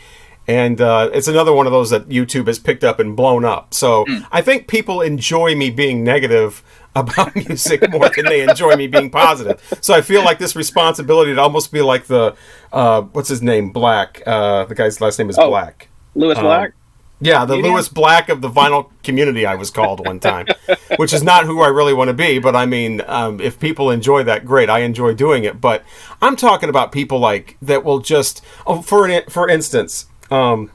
[0.46, 3.72] And uh, it's another one of those that YouTube has picked up and blown up.
[3.74, 4.18] So Hmm.
[4.30, 6.62] I think people enjoy me being negative
[6.96, 9.60] about music more than they enjoy me being positive.
[9.80, 12.36] So I feel like this responsibility to almost be like the,
[12.72, 13.70] uh, what's his name?
[13.72, 14.22] Black.
[14.26, 15.48] Uh, the guy's last name is Oh.
[15.48, 15.88] Black.
[16.14, 16.72] Lewis Black.
[17.20, 17.56] Yeah, the?
[17.56, 20.46] Lewis Black of the vinyl community, I was called one time,
[20.96, 22.38] which is not who I really want to be.
[22.38, 24.68] But I mean, um, if people enjoy that, great.
[24.68, 25.60] I enjoy doing it.
[25.60, 25.84] But
[26.20, 30.70] I'm talking about people like that will just, oh, for an, for instance, um,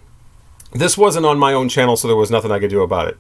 [0.72, 3.18] this wasn't on my own channel, so there was nothing I could do about it.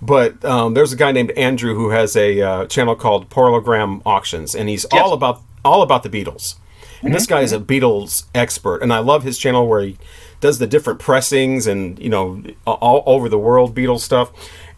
[0.00, 4.54] But um, there's a guy named Andrew who has a uh, channel called Parallelogram Auctions,
[4.54, 6.56] and he's all about all about the Beatles.
[7.02, 9.98] And this guy is a Beatles expert, and I love his channel where he
[10.40, 14.30] does the different pressings and you know all over the world Beatles stuff.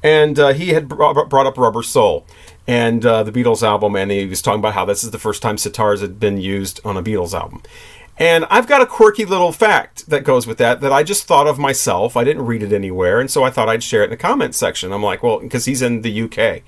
[0.02, 2.26] And uh, he had brought brought up Rubber Soul
[2.66, 5.42] and uh, the Beatles album, and he was talking about how this is the first
[5.42, 7.62] time sitars had been used on a Beatles album.
[8.16, 11.48] And I've got a quirky little fact that goes with that that I just thought
[11.48, 12.16] of myself.
[12.16, 14.56] I didn't read it anywhere, and so I thought I'd share it in the comments
[14.56, 14.92] section.
[14.92, 16.62] I'm like, well, because he's in the UK.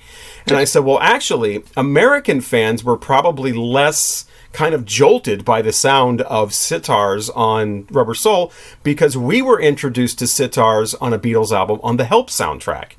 [0.49, 5.73] And I said, well, actually, American fans were probably less kind of jolted by the
[5.73, 8.51] sound of sitars on Rubber Soul
[8.83, 12.93] because we were introduced to sitars on a Beatles album on the Help soundtrack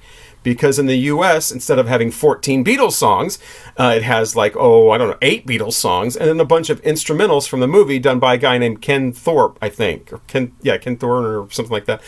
[0.48, 3.38] because in the US, instead of having 14 Beatles songs,
[3.76, 6.70] uh, it has like, oh, I don't know, eight Beatles songs, and then a bunch
[6.70, 10.14] of instrumentals from the movie done by a guy named Ken Thorpe, I think.
[10.14, 12.02] Or Ken, yeah, Ken Thorne or something like that.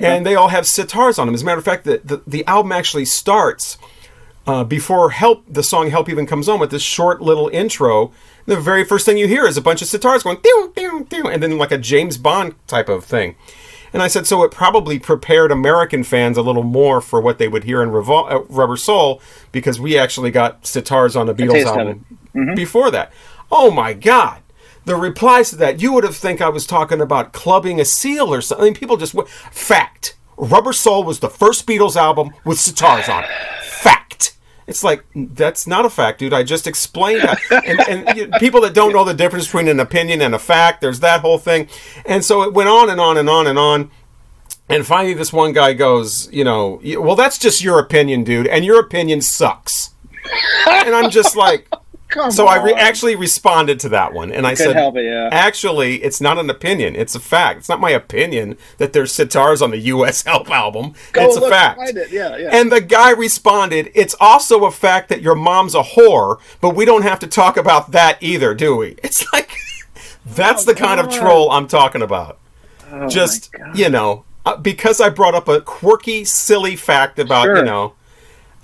[0.00, 1.36] And they all have sitars on them.
[1.36, 3.78] As a matter of fact, the, the, the album actually starts
[4.44, 8.12] uh, before Help, the song Help even comes on with this short little intro.
[8.46, 11.70] The very first thing you hear is a bunch of sitars going, and then like
[11.70, 13.36] a James Bond type of thing.
[13.94, 17.48] And I said, so it probably prepared American fans a little more for what they
[17.48, 21.64] would hear in Revol- uh, Rubber Soul because we actually got sitars on the Beatles
[21.64, 22.04] album
[22.56, 23.12] before that.
[23.52, 24.42] Oh my God.
[24.84, 28.34] The replies to that, you would have think I was talking about clubbing a seal
[28.34, 28.62] or something.
[28.62, 30.16] I mean, people just, w- fact.
[30.36, 33.30] Rubber Soul was the first Beatles album with sitars on it.
[34.66, 36.32] It's like that's not a fact, dude.
[36.32, 39.78] I just explained that, and, and you- people that don't know the difference between an
[39.80, 41.68] opinion and a fact, there's that whole thing,
[42.06, 43.90] and so it went on and on and on and on,
[44.68, 48.64] and finally, this one guy goes, you know, well, that's just your opinion, dude, and
[48.64, 49.90] your opinion sucks,
[50.66, 51.68] and I'm just like,
[52.14, 55.04] Come so I re- actually responded to that one, and I Couldn't said, help it,
[55.04, 55.28] yeah.
[55.32, 57.58] "Actually, it's not an opinion; it's a fact.
[57.58, 60.22] It's not my opinion that there's sitars on the U.S.
[60.26, 60.94] Help album.
[61.12, 62.12] Go it's a fact." behind it.
[62.12, 62.50] Yeah, yeah.
[62.52, 66.84] And the guy responded, "It's also a fact that your mom's a whore, but we
[66.84, 69.50] don't have to talk about that either, do we?" It's like
[70.24, 72.38] that's the kind of Oh, troll I'm talking about.
[72.92, 77.64] Oh, Just you know, uh, because I brought up a quirky, silly fact about you
[77.64, 77.94] know,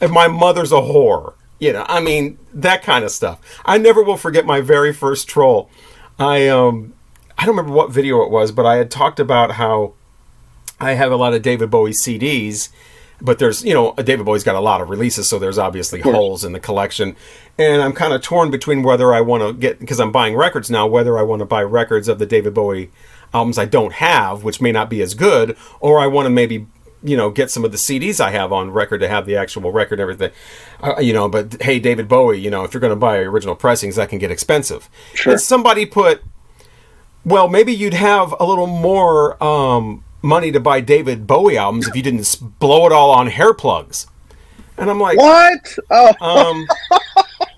[0.01, 1.35] if my mother's a whore.
[1.61, 3.39] You know, I mean that kind of stuff.
[3.65, 5.71] I never will forget my very first troll.
[6.19, 6.95] I um,
[7.39, 9.95] I don't remember what video it was, but I had talked about how
[10.81, 12.71] I have a lot of David Bowie CDs,
[13.21, 16.43] but there's, you know, David Bowie's got a lot of releases, so there's obviously holes
[16.45, 17.17] in the collection.
[17.59, 20.71] And I'm kind of torn between whether I want to get, because I'm buying records
[20.71, 22.91] now, whether I want to buy records of the David Bowie
[23.35, 26.67] albums I don't have, which may not be as good, or I want to maybe,
[27.03, 29.73] you know, get some of the CDs I have on record to have the actual
[29.73, 30.31] record and everything.
[30.83, 33.55] Uh, you know, but hey, David Bowie, you know, if you're going to buy original
[33.55, 34.89] pressings, that can get expensive.
[35.15, 35.33] Sure.
[35.33, 36.23] And somebody put,
[37.25, 41.97] well, maybe you'd have a little more um, money to buy David Bowie albums if
[41.97, 44.07] you didn't blow it all on hair plugs.
[44.77, 45.77] And I'm like, what?
[45.91, 46.67] Oh, um,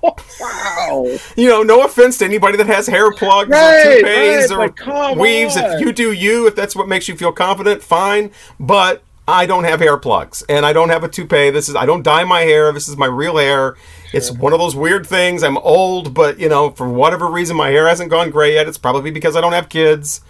[0.41, 1.19] wow.
[1.37, 5.15] you know, no offense to anybody that has hair plugs Right, or toupees right, or
[5.17, 5.57] weaves.
[5.57, 5.65] on.
[5.65, 8.33] If you do you, if that's what makes you feel confident, fine.
[8.59, 11.51] But I don't have hair plugs and I don't have a toupee.
[11.51, 12.73] This is I don't dye my hair.
[12.73, 13.77] This is my real hair.
[14.13, 15.43] It's one of those weird things.
[15.43, 18.67] I'm old, but you know, for whatever reason, my hair hasn't gone gray yet.
[18.67, 20.21] It's probably because I don't have kids.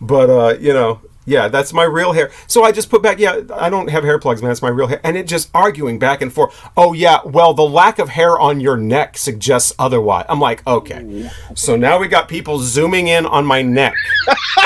[0.00, 2.32] But uh, you know, yeah, that's my real hair.
[2.48, 4.48] So I just put back, yeah, I don't have hair plugs, man.
[4.50, 5.00] That's my real hair.
[5.04, 6.52] And it just arguing back and forth.
[6.76, 10.26] Oh yeah, well, the lack of hair on your neck suggests otherwise.
[10.28, 11.30] I'm like, okay.
[11.54, 13.94] So now we got people zooming in on my neck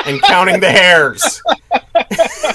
[0.06, 1.42] and counting the hairs.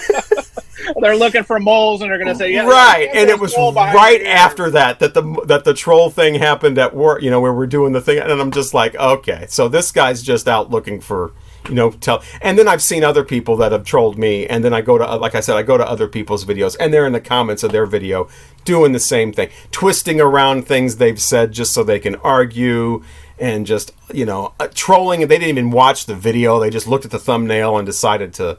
[1.01, 2.65] They're looking for moles and they're going to say, yeah.
[2.65, 6.09] right and it was a mole behind right after that that the that the troll
[6.09, 8.95] thing happened at work you know where we're doing the thing and i'm just like
[8.95, 11.33] okay so this guy's just out looking for
[11.67, 14.73] you know tell and then i've seen other people that have trolled me and then
[14.73, 17.13] i go to like i said i go to other people's videos and they're in
[17.13, 18.27] the comments of their video
[18.65, 23.03] doing the same thing twisting around things they've said just so they can argue
[23.38, 26.88] and just you know uh, trolling and they didn't even watch the video they just
[26.88, 28.57] looked at the thumbnail and decided to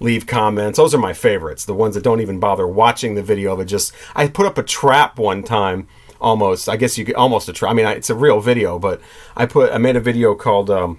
[0.00, 0.76] leave comments.
[0.76, 1.64] Those are my favorites.
[1.64, 4.62] The ones that don't even bother watching the video, but just I put up a
[4.62, 5.88] trap one time.
[6.18, 7.70] Almost, I guess you could almost a trap.
[7.70, 9.02] I mean, it's a real video, but
[9.36, 10.98] I put I made a video called, um,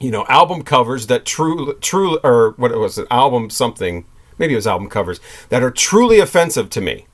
[0.00, 4.04] you know, album covers that true true or what it was an album something.
[4.38, 7.06] Maybe it was album covers that are truly offensive to me.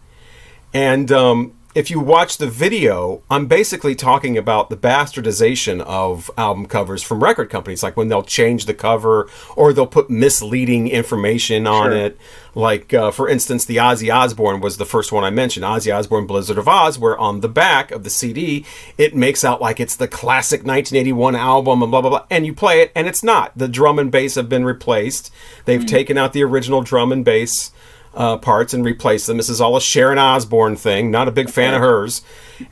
[0.72, 6.66] And um, if you watch the video, I'm basically talking about the bastardization of album
[6.66, 11.66] covers from record companies, like when they'll change the cover or they'll put misleading information
[11.66, 11.96] on Sure.
[11.96, 12.18] it.
[12.54, 15.64] Like, uh, for instance, the Ozzy Osbourne was the first one I mentioned.
[15.64, 18.64] Ozzy Osbourne Blizzard of Oz, where on the back of the CD,
[18.96, 22.24] it makes out like it's the classic 1981 album and blah, blah, blah.
[22.30, 23.52] And you play it, and it's not.
[23.56, 25.30] The drum and bass have been replaced.
[25.66, 27.70] They've taken out the original drum and bass
[28.14, 29.36] uh, parts and replace them.
[29.36, 31.10] This is all a Sharon Osbourne thing.
[31.10, 32.22] Not a big fan of hers,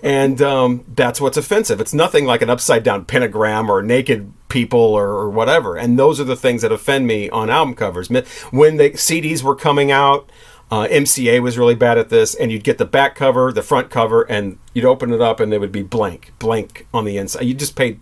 [0.02, 1.80] and um, that's what's offensive.
[1.80, 5.76] It's nothing like an upside down pentagram or naked people or, or whatever.
[5.76, 8.08] And those are the things that offend me on album covers.
[8.50, 10.30] When the CDs were coming out.
[10.68, 13.88] Uh, MCA was really bad at this, and you'd get the back cover, the front
[13.88, 17.44] cover, and you'd open it up, and it would be blank, blank on the inside.
[17.44, 18.00] You just paid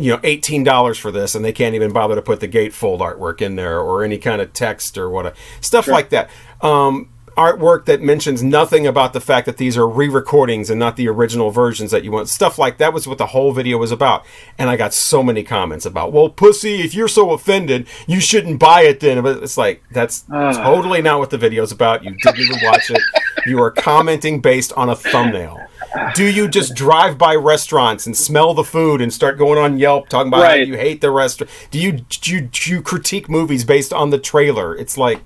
[0.00, 3.00] you know eighteen dollars for this, and they can't even bother to put the gatefold
[3.00, 6.30] artwork in there or any kind of text or what stuff like that.
[6.62, 11.08] Um, artwork that mentions nothing about the fact that these are re-recordings and not the
[11.08, 12.28] original versions that you want.
[12.28, 14.26] Stuff like that was what the whole video was about.
[14.58, 18.60] And I got so many comments about, well, pussy, if you're so offended, you shouldn't
[18.60, 19.22] buy it then.
[19.22, 22.04] But it's like that's totally not what the video's about.
[22.04, 23.00] You didn't even watch it.
[23.46, 25.58] You are commenting based on a thumbnail.
[26.14, 30.08] Do you just drive by restaurants and smell the food and start going on Yelp
[30.08, 31.50] talking about how you hate the restaurant?
[31.70, 34.76] Do you, do you do you critique movies based on the trailer?
[34.76, 35.22] It's like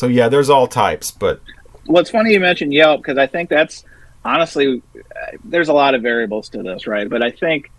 [0.00, 1.42] so yeah, there's all types, but
[1.86, 3.84] Well, it's funny you mentioned Yelp because I think that's
[4.24, 4.82] honestly,
[5.44, 7.06] there's a lot of variables to this, right?
[7.06, 7.70] But I think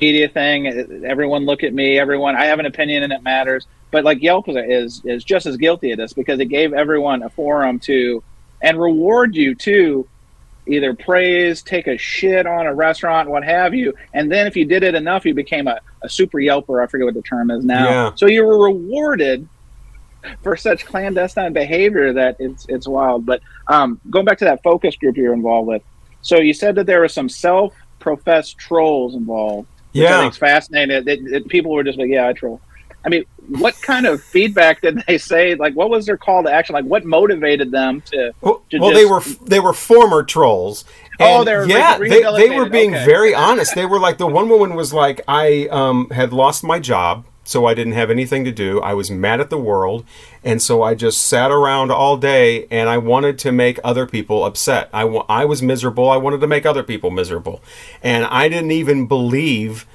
[0.00, 3.68] media thing, uh, everyone look at me, everyone, I have an opinion and it matters.
[3.92, 7.22] But like Yelp is, is is just as guilty of this because it gave everyone
[7.22, 8.20] a forum to
[8.60, 10.08] and reward you to
[10.66, 13.94] either praise, take a shit on a restaurant, what have you.
[14.12, 16.82] And then if you did it enough, you became a, a super Yelper.
[16.82, 17.88] I forget what the term is now.
[17.88, 18.14] Yeah.
[18.16, 19.48] So you were rewarded
[20.42, 23.26] for such clandestine behavior that it's it's wild.
[23.26, 25.82] But um, going back to that focus group you're involved with,
[26.22, 29.68] so you said that there were some self-professed trolls involved.
[29.92, 30.26] Yeah.
[30.26, 31.04] it's fascinating.
[31.04, 32.60] That, that people were just like, "Yeah, I troll."
[33.04, 35.54] I mean, what kind of feedback did they say?
[35.54, 36.74] Like, what was their call to action?
[36.74, 38.32] Like, what motivated them to?
[38.40, 40.84] well, to well, they were they were former trolls,
[41.20, 43.04] oh, they were yeah, they, they were being Okay.
[43.04, 43.74] very honest.
[43.74, 47.64] They were like the one woman was like, I um, had lost my job, so
[47.64, 48.80] I didn't have anything to do.
[48.80, 50.04] I was mad at the world,
[50.44, 54.44] and so I just sat around all day, and I wanted to make other people
[54.44, 54.90] upset.
[54.92, 56.10] I I was miserable.
[56.10, 57.62] I wanted to make other people miserable,
[58.02, 59.86] and I didn't even believe.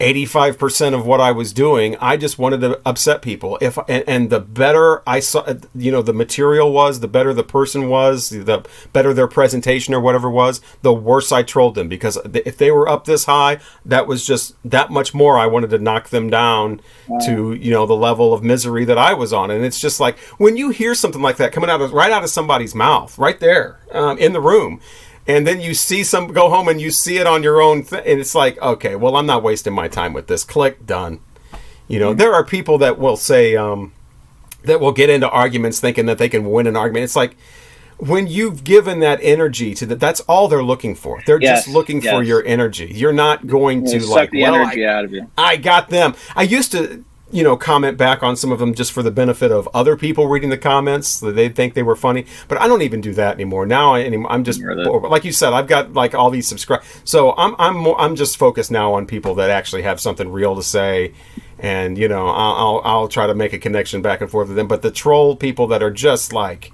[0.00, 3.58] 85% of what I was doing, I just wanted to upset people.
[3.60, 7.44] If and, and the better I saw you know the material was, the better the
[7.44, 12.18] person was, the better their presentation or whatever was, the worse I trolled them because
[12.32, 15.78] if they were up this high, that was just that much more I wanted to
[15.78, 16.80] knock them down
[17.26, 19.50] to, you know, the level of misery that I was on.
[19.50, 22.24] And it's just like when you hear something like that coming out of right out
[22.24, 24.80] of somebody's mouth, right there um, in the room,
[25.26, 28.02] and then you see some go home and you see it on your own th-
[28.06, 30.44] and it's like okay well i'm not wasting my time with this.
[30.44, 31.20] Click done.
[31.88, 33.92] You know there are people that will say um,
[34.64, 37.04] that will get into arguments thinking that they can win an argument.
[37.04, 37.36] It's like
[37.98, 41.22] when you've given that energy to that that's all they're looking for.
[41.26, 42.90] They're Yes, just looking for your energy.
[42.94, 45.30] You're not going to suck like the well, energy I, out of you.
[45.36, 46.14] I got them.
[46.34, 49.52] I used to you know comment back on some of them just for the benefit
[49.52, 52.26] of other people reading the comments that they think they were funny.
[52.48, 53.66] But i don't even do that anymore.
[53.66, 55.04] Now I, I'm just You're the- bored.
[55.10, 58.36] like you said i've got like all these subscribe so i'm i'm more, i'm just
[58.36, 61.14] focused now on people that actually have something real to say.
[61.58, 64.56] And you know I'll, I'll i'll try to make a connection back and forth with
[64.56, 64.66] them.
[64.66, 66.72] But the troll people that are just like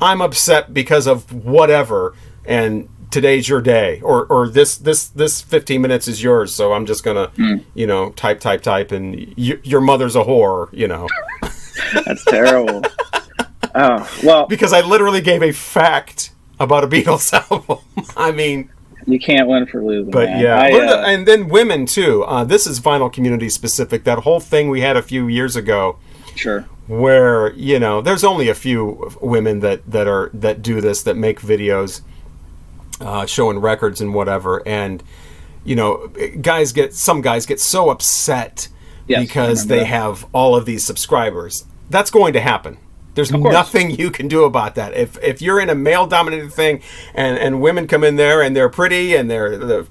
[0.00, 2.14] i'm upset because of whatever
[2.44, 6.86] and today's your day or or this this this 15 minutes is yours so i'm
[6.86, 7.30] just gonna
[7.74, 11.06] you know type type type and y- your mother's a whore you know
[12.04, 12.82] That's terrible.
[13.74, 17.78] oh well, because i literally gave a fact about a beatles album
[18.16, 18.70] i mean
[19.08, 20.10] you can't win for losing.
[20.10, 20.42] But man.
[20.42, 22.24] yeah, I, uh, and then women too.
[22.24, 24.02] Uh, this is vinyl community specific.
[24.02, 25.96] That whole thing we had a few years ago,
[26.34, 26.62] sure.
[26.88, 31.16] where you know, there's only a few women that that are that do this, that
[31.16, 32.00] make videos,
[33.00, 35.02] uh, showing records and whatever, and
[35.64, 36.08] you know,
[36.40, 38.68] guys get some guys get so upset
[39.08, 39.86] Yes, because they that.
[39.86, 41.64] have all of these subscribers.
[41.90, 42.78] That's going to happen.
[43.14, 44.92] There's nothing you can do about that.
[44.94, 46.82] If if you're in a male dominated thing
[47.14, 49.86] and and women come in there and they're pretty and they're, they're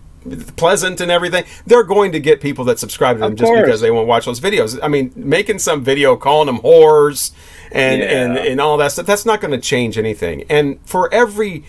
[0.57, 3.65] pleasant and everything, they're going to get people that subscribe to them Of just course.
[3.65, 4.77] because they won't watch those videos.
[4.83, 7.31] I mean, making some video calling them whores
[7.71, 10.43] and and and all that stuff that's not going to change anything.
[10.49, 11.63] And for every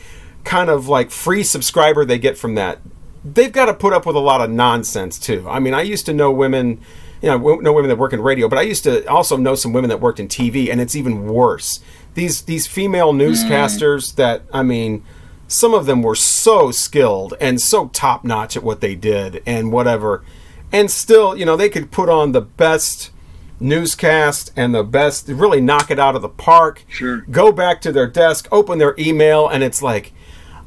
[0.46, 2.78] kind of like free subscriber they get from that,
[3.24, 5.44] they've got to put up with a lot of nonsense too.
[5.48, 6.80] I mean, I used to know women,
[7.20, 9.72] you know, know women that work in radio, but I used to also know some
[9.72, 11.80] women that worked in TV, and it's even worse.
[12.14, 13.20] These these female hmm.
[13.20, 15.04] newscasters that I mean,
[15.48, 19.72] some of them were so skilled and so top notch at what they did and
[19.72, 20.24] whatever,
[20.72, 23.11] and still, you know, they could put on the best
[23.59, 27.24] newscast and the best really knock it out of the park Sure.
[27.30, 30.12] go back to their desk open their email and it's like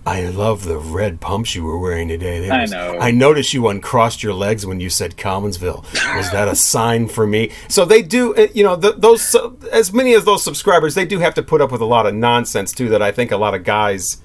[0.10, 2.50] I love the red pumps you were wearing today.
[2.50, 2.98] I was- know.
[3.00, 5.84] I noticed you uncrossed your legs when you said Commonsville.
[6.16, 7.52] Was that a sign for me?
[7.68, 9.36] So they do, uh, you know, th those
[9.72, 12.16] as many as those subscribers, they do have to put up with a lot of
[12.16, 14.18] nonsense too that I think a lot of guys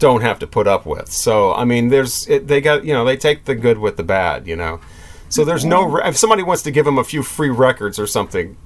[0.00, 1.12] don't have to put up with.
[1.12, 4.02] So I mean, there's it, they got you know they take the good with the
[4.02, 4.80] bad, you know.
[5.28, 8.06] So there's no re- if somebody wants to give them a few free records or
[8.08, 8.56] something.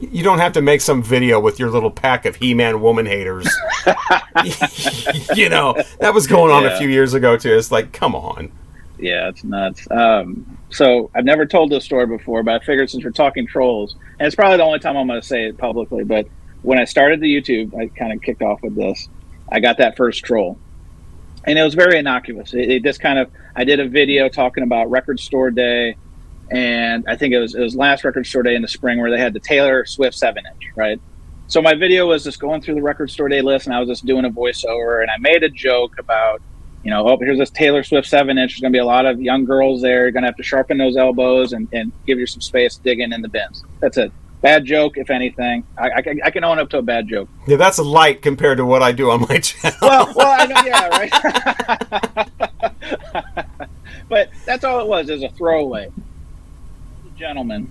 [0.00, 3.48] You don't have to make some video with your little pack of He-Man woman haters.
[5.34, 7.56] you know, that was going on a few years ago too.
[7.56, 8.52] It's like, come on.
[8.98, 9.88] Yeah, it's nuts.
[9.90, 13.94] Um, so I've never told this story before, but I figured since we're talking trolls,
[14.18, 16.26] and it's probably the only time I'm going to say it publicly, but
[16.62, 19.08] when I started the YouTube, I kind of kicked off with this.
[19.50, 20.58] I got that first troll,
[21.44, 22.52] and it was very innocuous.
[22.52, 25.96] It, it just kind of I did a video talking about Record Store Day,
[26.50, 29.10] and I think it was it was last Record Store Day in the spring where
[29.10, 31.00] they had the Taylor Swift seven inch, right?
[31.46, 33.88] So my video was just going through the Record Store Day list, and I was
[33.88, 36.42] just doing a voiceover, and I made a joke about
[36.84, 38.52] you know, oh, here's this Taylor Swift seven inch.
[38.52, 40.02] There's going to be a lot of young girls there.
[40.02, 43.12] You're going to have to sharpen those elbows and, and give you some space digging
[43.12, 43.64] in the bins.
[43.80, 44.12] That's it.
[44.40, 45.64] Bad joke, if anything.
[45.76, 47.28] I, I, can- I can own up to a bad joke.
[47.48, 49.76] Yeah, that's light compared to what I do on my channel.
[49.82, 50.88] Well, well, I know, yeah,
[53.12, 53.46] right.
[54.08, 55.10] but that's all it was.
[55.10, 55.90] Is a throwaway.
[57.18, 57.70] Gentleman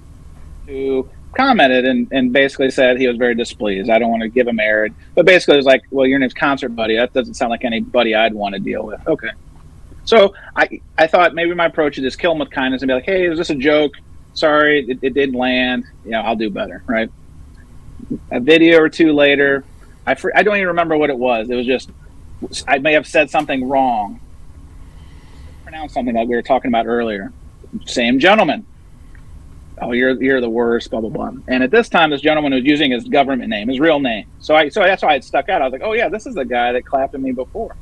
[0.68, 3.90] who commented and, and basically said he was very displeased.
[3.90, 6.34] I don't want to give him air, but basically it was like, well, your name's
[6.34, 6.98] Concert Buddie.
[6.98, 9.06] That doesn't sound like anybody I'd want to deal with.
[9.08, 9.30] Okay.
[10.06, 12.94] So I I thought maybe my approach is just kill him with kindness and be
[12.94, 13.94] like, hey, was this a joke?
[14.34, 15.86] Sorry, it, it didn't land.
[16.06, 17.10] You know, I'll do better, right?
[18.32, 19.66] A video or two later,
[20.06, 21.50] I fr- I don't even remember what it was.
[21.50, 21.90] It was just
[22.68, 24.20] I may have said something wrong,
[25.64, 27.34] pronounced something like we were talking about earlier.
[27.86, 28.66] Same gentleman.
[29.82, 31.32] Oh, you're you're the worst, blah blah blah.
[31.48, 34.26] And at this time, this gentleman was using his government name, his real name.
[34.40, 35.62] So I so that's why it stuck out.
[35.62, 37.76] I was like, oh yeah, this is the guy that clapped at me before.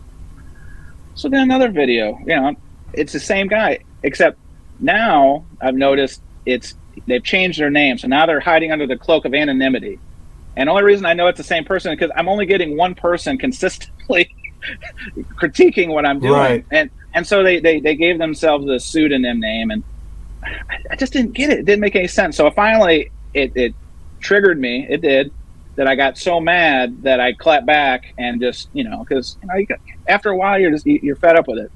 [1.16, 2.56] So then another video, you know,
[2.94, 4.38] it's the same guy, except
[4.80, 6.76] now I've noticed it's
[7.08, 10.00] they've changed their name, so now they're hiding under the cloak of anonymity.
[10.58, 12.76] And the only reason I know it's the same person is because I'm only getting
[12.78, 14.34] one person consistently
[15.36, 16.66] critiquing what I'm doing, Right.
[16.72, 19.84] and and so they, they they gave themselves a pseudonym name, and
[20.90, 21.60] I, just didn't get it.
[21.60, 22.38] It didn't make any sense.
[22.38, 23.76] So finally, it it
[24.20, 24.86] triggered me.
[24.90, 25.32] It did
[25.76, 25.88] that.
[25.88, 29.56] I got so mad that I clapped back and just you know because you know
[29.56, 31.72] you got, after a while you're just you're fed up with it.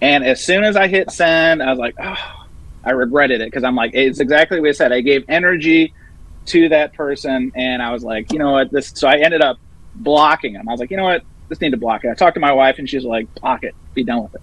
[0.00, 2.46] And as soon as I hit send, I was like, oh,
[2.84, 4.92] I regretted it because I'm like, it's exactly what I said.
[4.92, 5.94] I gave energy
[6.46, 8.92] to that person, and I was like, you know what, this.
[8.94, 9.58] So I ended up
[9.94, 10.68] blocking him.
[10.68, 12.10] I was like, you know what, just need to block it.
[12.10, 14.42] I talked to my wife, and she's like, block it, be done with it.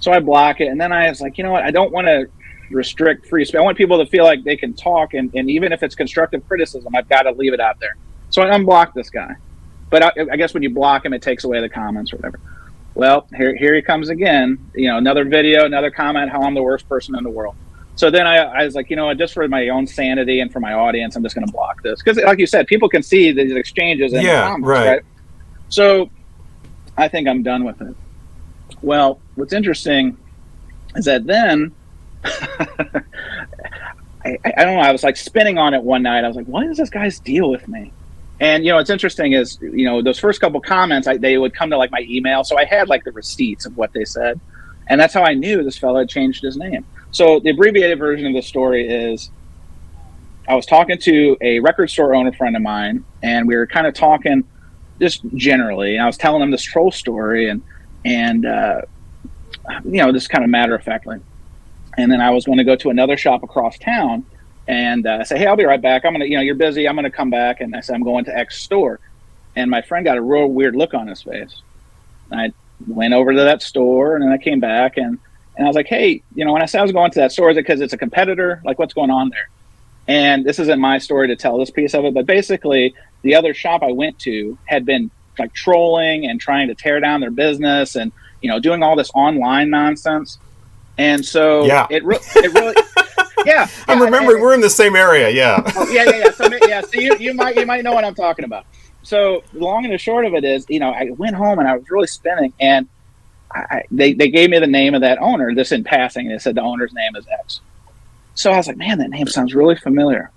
[0.00, 2.08] So I block it, and then I was like, you know what, I don't want
[2.08, 2.28] to
[2.74, 3.56] restrict free speech.
[3.56, 6.46] I want people to feel like they can talk, and, and even if it's constructive
[6.46, 7.96] criticism, I've got to leave it out there.
[8.30, 9.36] So I unblocked this guy.
[9.90, 12.40] But I, I guess when you block him, it takes away the comments or whatever.
[12.94, 14.58] Well, here here he comes again.
[14.74, 17.54] You know, another video, another comment, how I'm the worst person in the world.
[17.94, 20.50] So then I, I was like, you know what, just for my own sanity and
[20.50, 23.02] for my audience, I'm just going to block this because, like you said, people can
[23.02, 24.88] see these exchanges in the comments, right.
[24.88, 25.02] right?
[25.68, 26.10] So
[26.96, 27.94] I think I'm done with it.
[28.80, 30.16] Well, what's interesting
[30.96, 31.72] is that then
[34.24, 34.80] I, I don't know.
[34.80, 36.24] I was like spinning on it one night.
[36.24, 37.92] I was like, what is this guy's deal with me?
[38.40, 41.54] And you know, what's interesting is you know those first couple comments, I, they would
[41.54, 44.40] come to like my email, so I had like the receipts of what they said,
[44.88, 46.84] and that's how I knew this fellow had changed his name.
[47.12, 49.30] So the abbreviated version of the story is,
[50.48, 53.86] I was talking to a record store owner friend of mine, and we were kind
[53.86, 54.44] of talking
[54.98, 55.94] just generally.
[55.94, 57.62] And I was telling him this troll story, and
[58.04, 58.82] and uh,
[59.84, 61.20] you know, just kind of matter of factly.
[61.96, 64.24] And then I was going to go to another shop across town
[64.68, 66.04] and uh, say, "Hey, I'll be right back.
[66.04, 66.88] I'm gonna, you know, you're busy.
[66.88, 69.00] I'm gonna come back." And I said, "I'm going to X store."
[69.56, 71.60] And my friend got a real weird look on his face.
[72.30, 72.52] I
[72.86, 75.18] went over to that store, and then I came back, and
[75.56, 77.32] and I was like, "Hey, you know, when I said I was going to that
[77.32, 78.62] store, is it because it's a competitor?
[78.64, 79.48] Like, what's going on there?"
[80.08, 83.54] And this isn't my story to tell this piece of it, but basically, the other
[83.54, 87.96] shop I went to had been like trolling and trying to tear down their business,
[87.96, 90.38] and you know, doing all this online nonsense.
[90.98, 91.86] And so Yeah.
[91.90, 92.74] it, re- it really,
[93.46, 93.66] yeah.
[93.88, 95.30] I'm remembering we're in the same area.
[95.30, 95.62] Yeah.
[95.76, 96.30] Oh, yeah, yeah, yeah.
[96.32, 98.66] So yeah, so you, you might you might know what I'm talking about.
[99.02, 101.66] So the long and the short of it is, you know, I went home and
[101.66, 102.88] I was really spinning, and
[103.52, 105.54] I, I, they they gave me the name of that owner.
[105.54, 107.60] This in passing, they said the owner's name is X.
[108.34, 110.30] So I was like, man, that name sounds really familiar.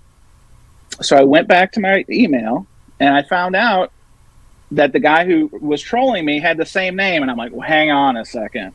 [1.00, 2.66] So I went back to my email
[3.00, 3.90] and I found out
[4.72, 7.66] that the guy who was trolling me had the same name, and I'm like, well,
[7.66, 8.72] hang on a second.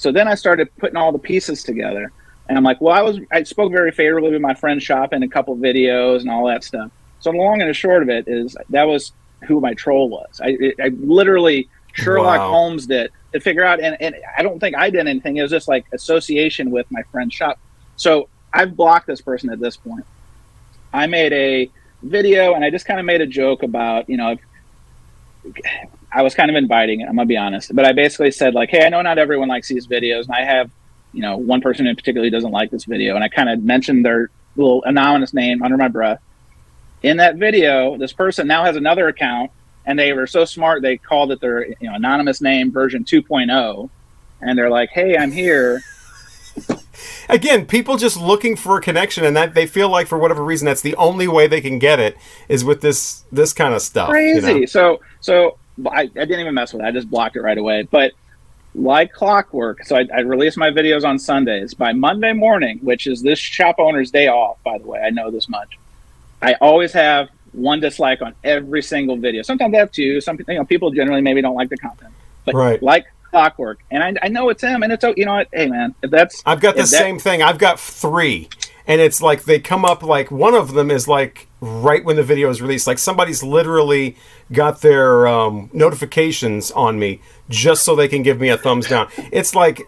[0.00, 2.10] So then I started putting all the pieces together.
[2.48, 5.22] And I'm like, well, I was I spoke very favorably with my friend shop in
[5.22, 6.90] a couple videos and all that stuff.
[7.20, 9.12] So the long and the short of it is that was
[9.46, 10.40] who my troll was.
[10.42, 12.50] I, I literally Sherlock Wow.
[12.50, 15.36] Holmes did to figure out, and, and I don't think I did anything.
[15.36, 17.58] It was just like association with my friend shop.
[17.96, 20.06] So I've blocked this person at this point.
[20.94, 21.70] I made a
[22.02, 24.38] video and I just kind of made a joke about, you know,
[26.12, 27.74] I was kind of inviting it, I'm gonna be honest.
[27.74, 30.44] But I basically said, like, hey, I know not everyone likes these videos, and I
[30.44, 30.70] have,
[31.12, 33.62] you know, one person in particular who doesn't like this video, and I kind of
[33.62, 36.20] mentioned their little anonymous name under my breath.
[37.02, 39.50] In that video, this person now has another account,
[39.86, 43.88] and they were so smart they called it their you know anonymous name version 2.0,
[44.40, 45.80] and they're like, hey, I'm here.
[47.28, 50.66] Again, people just looking for a connection, and that they feel like for whatever reason
[50.66, 52.16] that's the only way they can get it
[52.48, 54.08] is with this this kind of stuff.
[54.08, 54.60] you crazy.
[54.60, 54.66] know?
[54.66, 55.56] So so
[55.86, 56.86] I, I didn't even mess with it.
[56.86, 57.82] I just blocked it right away.
[57.90, 58.12] But
[58.74, 61.74] like clockwork, so I, I release my videos on Sundays.
[61.74, 65.30] By Monday morning, which is this shop owner's day off, by the way, I know
[65.30, 65.78] this much.
[66.42, 69.42] I always have one dislike on every single video.
[69.42, 70.20] Sometimes I have two.
[70.20, 72.12] Some you know people generally maybe don't like the content,
[72.44, 72.80] but Right.
[72.82, 75.48] like clockwork, and I, I know it's him, and it's you know what?
[75.52, 77.42] Hey man, if that's I've got the that- same thing.
[77.42, 78.48] I've got three,
[78.90, 82.24] and it's like they come up like one of them is like right when the
[82.24, 82.88] video is released.
[82.88, 84.16] Like somebody's literally
[84.50, 89.08] got their um, notifications on me just so they can give me a thumbs down.
[89.30, 89.80] It's like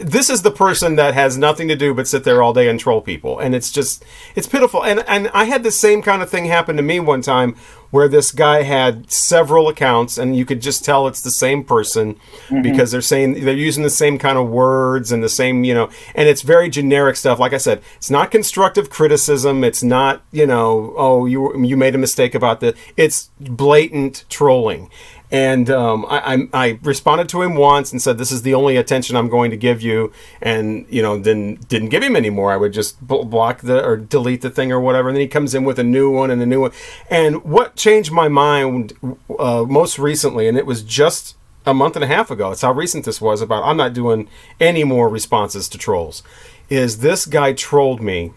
[0.00, 2.78] this is the person that has nothing to do but sit there all day and
[2.78, 4.04] troll people, and it's just
[4.36, 4.84] it's pitiful.
[4.84, 7.56] And and I had the same kind of thing happen to me one time
[7.94, 12.14] where this guy had several accounts and you could just tell it's the same person
[12.14, 12.60] mm-hmm.
[12.60, 15.88] because they're saying they're using the same kind of words and the same you know
[16.16, 17.38] and it's very generic stuff.
[17.38, 19.62] Like i said it's not constructive criticism.
[19.62, 24.90] It's not you know oh you you made a mistake about this it's blatant trolling
[25.34, 28.76] and um, I, I, I responded to him once and said, "This is the only
[28.76, 32.52] attention I'm going to give you," and you know, then didn't give him any more.
[32.52, 35.08] I would just bl- block the or delete the thing or whatever.
[35.08, 36.70] And then he comes in with a new one and a new one.
[37.10, 38.92] And what changed my mind
[39.36, 41.34] uh, most recently, and it was just
[41.66, 42.52] a month and a half ago.
[42.52, 43.40] It's how recent this was.
[43.40, 44.28] About I'm not doing
[44.60, 46.22] any more responses to trolls.
[46.68, 48.34] Is this guy trolled me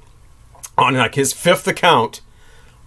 [0.75, 2.21] on like his fifth account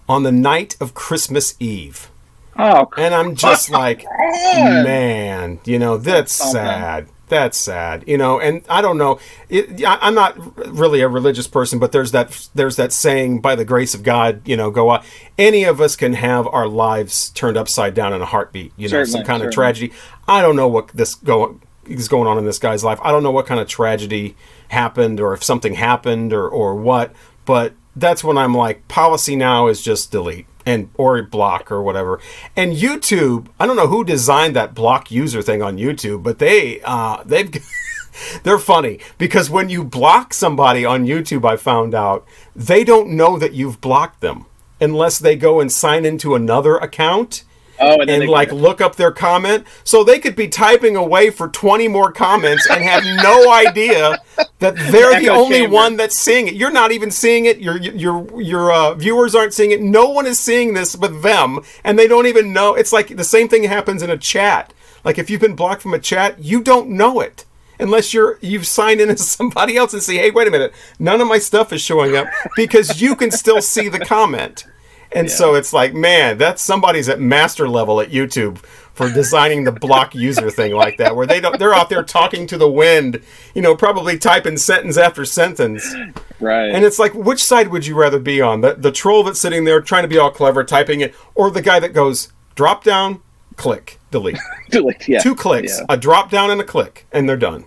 [0.09, 2.11] on the night of Christmas Eve?
[2.57, 7.07] Oh, And I'm just like, man, you know, that's sad.
[7.27, 8.41] That's sad, you know.
[8.41, 9.17] And I don't know.
[9.47, 10.35] It, I- I'm not
[10.67, 14.41] really a religious person, but there's that there's that saying, by the grace of God,
[14.45, 15.05] you know, go out.
[15.37, 18.73] Any of us can have our lives turned upside down in a heartbeat.
[18.75, 19.93] You know, some Certainly, kind of tragedy.
[20.27, 22.99] I don't know what this go is going on in this guy's life.
[23.01, 24.35] I don't know what kind of tragedy
[24.67, 27.13] happened, or if something happened, or or what.
[27.45, 32.19] But that's when I'm like, policy now is just delete and or block or whatever.
[32.55, 36.81] And YouTube, I don't know who designed that block user thing on YouTube, but they
[36.83, 37.51] uh, they've
[38.43, 43.37] they're funny because when you block somebody on YouTube, I found out they don't know
[43.37, 44.45] that you've blocked them
[44.79, 47.43] unless they go and sign into another account
[47.79, 49.65] oh, and, and like look up their comment.
[49.83, 54.17] So they could be typing away for 20 more comments and have no idea
[54.61, 55.73] that they're the only chamber.
[55.73, 56.53] one that's seeing it.
[56.53, 57.59] You're not even seeing it.
[57.59, 59.81] Your your your uh, viewers aren't seeing it.
[59.81, 62.75] No one is seeing this but them, and they don't even know.
[62.75, 64.71] It's like the same thing happens in a chat.
[65.03, 67.45] Like if you've been blocked from a chat, you don't know it.
[67.79, 71.19] Unless you're you've signed in as somebody else and say, "Hey, wait a minute, none
[71.19, 74.65] of my stuff is showing up," because you can still see the comment.
[75.13, 78.63] And so it's like, man, that's somebody's at master level at YouTube
[79.01, 82.45] for designing the block user thing like that, where they don't they're out there talking
[82.47, 83.21] to the wind,
[83.55, 85.95] you know, probably typing sentence after sentence.
[86.39, 86.67] right.
[86.69, 88.61] And it's like, which side would you rather be on?
[88.61, 91.61] The the troll that's sitting there trying to be all clever, typing it, or the
[91.61, 93.21] guy that goes drop down,
[93.55, 94.37] click, delete.
[94.69, 95.19] Delete, yeah.
[95.19, 95.85] Two clicks, Yeah.
[95.89, 97.65] a drop down and a click, and they're done.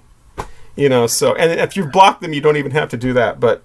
[0.77, 3.39] You know, so and if you block them, you don't even have to do that.
[3.41, 3.63] But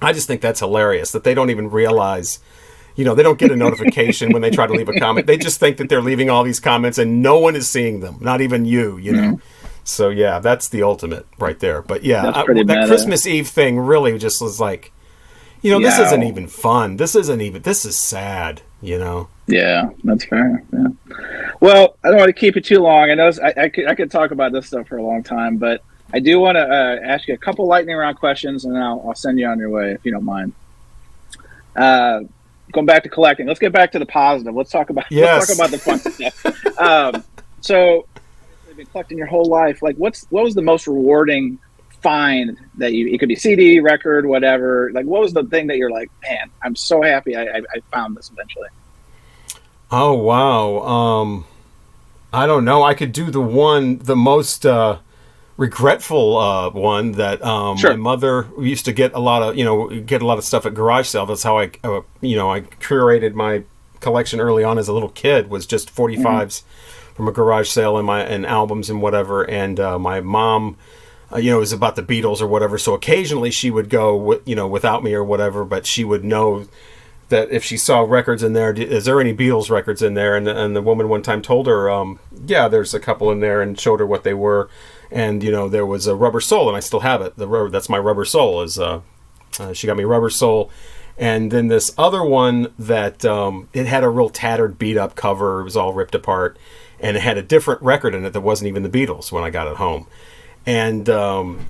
[0.00, 2.38] I just think that's hilarious that they don't even realize.
[2.94, 5.26] You know, they don't get a notification when they try to leave a comment.
[5.26, 8.18] They just think that they're leaving all these comments and no one is seeing them,
[8.20, 9.40] not even you, you know.
[9.84, 11.82] So yeah, that's the ultimate right there.
[11.82, 12.86] But yeah, I- that meta.
[12.86, 14.92] Christmas Eve thing really just was like,
[15.62, 16.96] you know, this isn't even fun.
[16.96, 17.62] This isn't even.
[17.62, 18.62] This is sad.
[18.80, 19.28] You know.
[19.46, 20.62] Yeah, that's fair.
[20.72, 20.88] Yeah.
[21.60, 23.10] Well, I don't want to keep it too long.
[23.10, 25.56] I know I, I, could, I could talk about this stuff for a long time,
[25.58, 25.82] but
[26.12, 29.14] I do want to uh, ask you a couple lightning round questions, and I'll, I'll
[29.14, 30.52] send you on your way if you don't mind.
[31.76, 32.20] Uh,
[32.72, 34.54] going back to collecting, let's get back to the positive.
[34.54, 35.48] Let's talk about Yes.
[35.48, 36.78] let's talk about the fun stuff.
[36.78, 37.24] Um,
[37.60, 38.06] so,
[38.68, 39.82] you've been collecting your whole life.
[39.82, 41.58] Like, what's what was the most rewarding
[42.02, 43.08] find that you?
[43.08, 44.90] It could be CD, record, whatever.
[44.92, 47.80] Like, what was the thing that you're like, man, I'm so happy I, I, I
[47.92, 48.68] found this eventually.
[49.90, 50.78] Oh wow.
[50.82, 51.44] Um
[52.32, 52.82] I don't know.
[52.82, 54.98] I could do the one the most uh
[55.62, 57.90] regretful uh one that um Sure.
[57.90, 60.66] my mother used to get a lot of, you know, get a lot of stuff
[60.66, 61.24] at garage sale.
[61.24, 63.62] That's how I uh, you know, I curated my
[64.00, 66.64] collection early on as a little kid was just 45s
[67.14, 70.76] from a garage sale and my and albums and whatever and uh, my mom
[71.32, 72.76] uh, you know, it was about the Beatles or whatever.
[72.76, 76.66] So occasionally she would go, you know, without me or whatever, but she would know
[77.32, 80.36] that if she saw records in there, is there any Beatles records in there?
[80.36, 83.40] And the, and the woman one time told her, um, yeah, there's a couple in
[83.40, 84.68] there, and showed her what they were.
[85.10, 87.36] And you know, there was a Rubber Soul, and I still have it.
[87.36, 88.62] The rubber, that's my Rubber Soul.
[88.62, 89.00] Is uh,
[89.58, 90.70] uh, she got me Rubber Soul,
[91.18, 95.60] and then this other one that um, it had a real tattered, beat up cover.
[95.60, 96.58] It was all ripped apart,
[97.00, 99.50] and it had a different record in it that wasn't even the Beatles when I
[99.50, 100.06] got it home.
[100.64, 101.66] And um,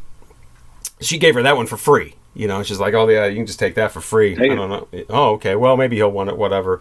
[1.01, 2.17] she gave her that one for free.
[2.35, 4.71] You know, she's like, "Oh yeah, you can just take that for free." I don't
[4.71, 4.89] know.
[5.11, 5.55] Oh, okay.
[5.55, 6.81] Well, maybe he'll want it, whatever.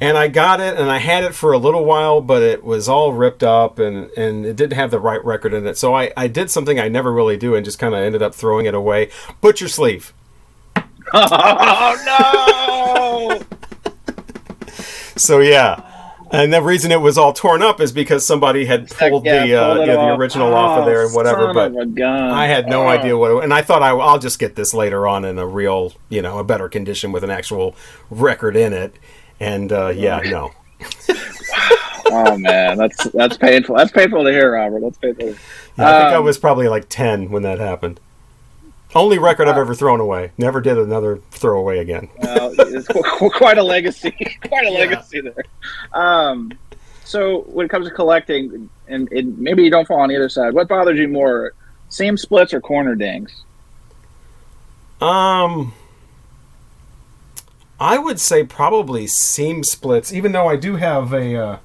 [0.00, 2.88] And I got it, and I had it for a little while, but it was
[2.88, 5.76] all ripped up, and and it didn't have the right record in it.
[5.76, 8.34] So I I did something I never really do, and just kind of ended up
[8.34, 9.10] throwing it away.
[9.40, 10.12] Butcher sleeve.
[11.14, 13.40] Oh no!
[15.16, 15.82] So yeah.
[16.30, 19.54] And the reason it was all torn up is because somebody had pulled Yeah, the
[19.54, 21.54] uh, pulled yeah, the original off of there and whatever.
[21.54, 22.30] But of a gun.
[22.30, 22.88] I had no Oh.
[22.88, 25.46] idea what, it, and I thought I, I'll just get this later on in a
[25.46, 27.74] real, you know, a better condition with an actual
[28.10, 28.94] record in it.
[29.40, 30.50] And uh, yeah, no,
[32.10, 33.76] Oh man, that's that's painful.
[33.76, 34.80] That's painful to hear, Robert.
[34.80, 35.26] That's painful.
[35.28, 35.34] Yeah,
[35.88, 38.00] I think I Um, was probably like ten when that happened.
[38.94, 40.32] Only record I've ever thrown away.
[40.38, 42.08] Never did another throwaway again.
[42.18, 42.88] Well, it's
[43.36, 44.10] quite a legacy.
[44.48, 44.78] quite a Yeah.
[44.78, 45.44] legacy there.
[45.92, 46.52] Um,
[47.04, 50.54] so when it comes to collecting, and, and maybe you don't fall on either side.
[50.54, 51.52] What bothers you more,
[51.90, 53.42] seam splits or corner dings?
[55.00, 55.72] Um,
[57.80, 60.12] I would say probably seam splits.
[60.12, 61.58] Even though I do have a uh,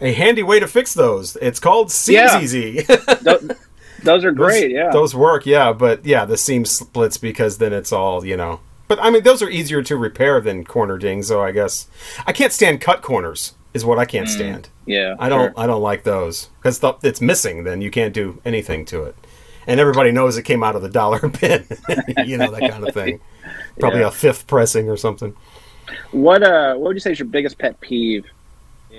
[0.00, 1.36] a handy way to fix those.
[1.36, 2.40] It's called Seams Yeah.
[2.40, 2.86] Easy.
[3.98, 4.70] Those, those are great.
[4.70, 4.90] Yeah.
[4.90, 8.60] Those work, yeah, but yeah, the seam splits because then it's all, you know.
[8.88, 11.88] But I mean, those are easier to repair than corner dings, so I guess
[12.26, 13.54] I can't stand cut corners.
[13.74, 14.68] is what I can't stand.
[14.86, 15.54] Yeah, I don't sure.
[15.60, 17.64] I don't like those because it's missing.
[17.64, 19.16] Then you can't do anything to it,
[19.66, 21.66] and everybody knows it came out of the dollar bin.
[22.24, 23.20] you know that kind of thing.
[23.80, 24.08] Probably Yeah.
[24.08, 25.34] a fifth pressing or something.
[26.12, 28.24] What uh, what would you say is your biggest pet peeve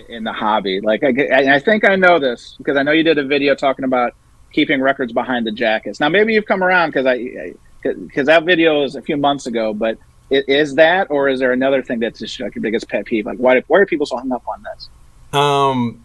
[0.09, 0.81] in the hobby?
[0.81, 3.85] Like, I I think I know this because I know you did a video talking
[3.85, 4.13] about
[4.53, 5.99] keeping records behind the jackets.
[5.99, 9.73] Now, maybe you've come around because I because that video was a few months ago.
[9.73, 9.97] But
[10.31, 13.25] i- is that, or is there another thing that's just like your biggest pet peeve?
[13.25, 14.89] Like, why why are people so hung up on this?
[15.33, 16.03] Um,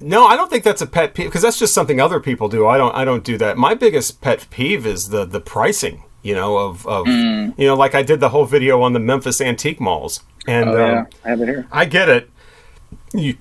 [0.00, 2.66] no, I don't think that's a pet peeve because that's just something other people do.
[2.66, 2.94] I don't.
[2.94, 3.56] I don't do that.
[3.56, 6.02] My biggest pet peeve is the the pricing.
[6.22, 7.52] You know, of of Mm.
[7.58, 10.76] you know, like I did the whole video on the Memphis antique malls, and Oh
[10.76, 11.66] yeah, um, I have it here.
[11.70, 12.30] I get it.
[13.12, 13.36] You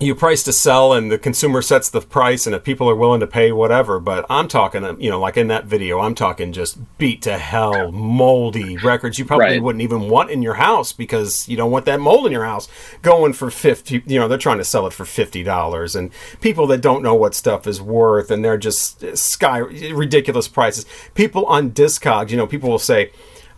[0.00, 3.20] you price to sell, and the consumer sets the price, and if people are willing
[3.20, 3.98] to pay, whatever.
[3.98, 7.36] But I'm talking, uh, you know, like in that video, I'm talking just beat to
[7.38, 9.62] hell, moldy records you probably Right.
[9.62, 12.68] wouldn't even want in your house because you don't want that mold in your house
[13.02, 14.02] going for fifty.
[14.06, 17.14] You know, they're trying to sell it for fifty dollars, and people that don't know
[17.14, 20.86] what stuff is worth, and they're just uh, sky ridiculous prices.
[21.14, 23.10] People on Discogs, you know, people will say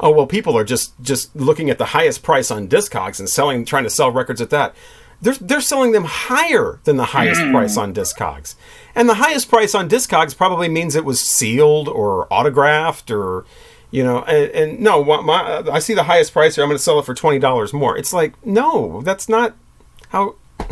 [0.02, 3.66] oh well people are just just looking at the highest price on discogs and selling
[3.66, 4.74] trying to sell records at that
[5.20, 7.52] they're, they're selling them higher than the highest hmm.
[7.52, 8.54] price on discogs.
[8.94, 13.44] And the highest price on discogs probably means it was sealed or autographed or
[13.90, 16.82] you know and, and no my, i see the highest price here i'm going to
[16.82, 17.98] sell it for $20 more.
[17.98, 19.56] It's like no that's not
[20.10, 20.36] how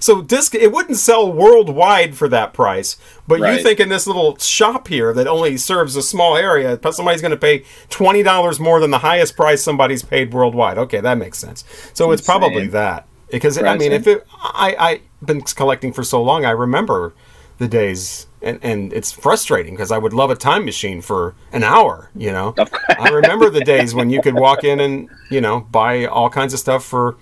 [0.00, 4.36] so disc it wouldn't sell worldwide for that price but you think in this little
[4.38, 8.78] shop here that only serves a small area but somebody's going to pay $20 more
[8.78, 10.78] than the highest price somebody's paid worldwide.
[10.78, 11.64] Okay that makes sense.
[11.94, 16.22] So it's probably that because i mean if it i i've been collecting for so
[16.22, 17.12] long i remember
[17.58, 21.62] the days and, and it's frustrating because i would love a time machine for an
[21.62, 22.54] hour you know?
[22.98, 26.52] I remember the days when you could walk in and you know buy all kinds
[26.52, 27.16] of stuff for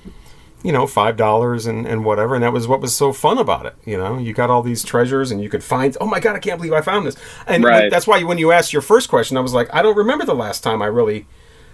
[0.65, 3.67] you know five dollars and, and whatever and that was what was so fun about
[3.67, 4.17] it you know?
[4.19, 6.73] You got all these treasures and you could find oh my god i can't believe
[6.73, 7.17] i found this.
[7.47, 7.91] And Right.
[7.91, 10.35] that's why when you asked your first question i was like i don't remember the
[10.35, 11.27] last time i really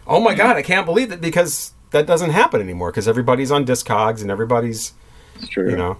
[0.07, 3.64] oh my god i can't believe it because that doesn't happen anymore because everybody's on
[3.64, 4.93] discogs and everybody's
[5.36, 5.70] It's true.
[5.70, 5.97] you know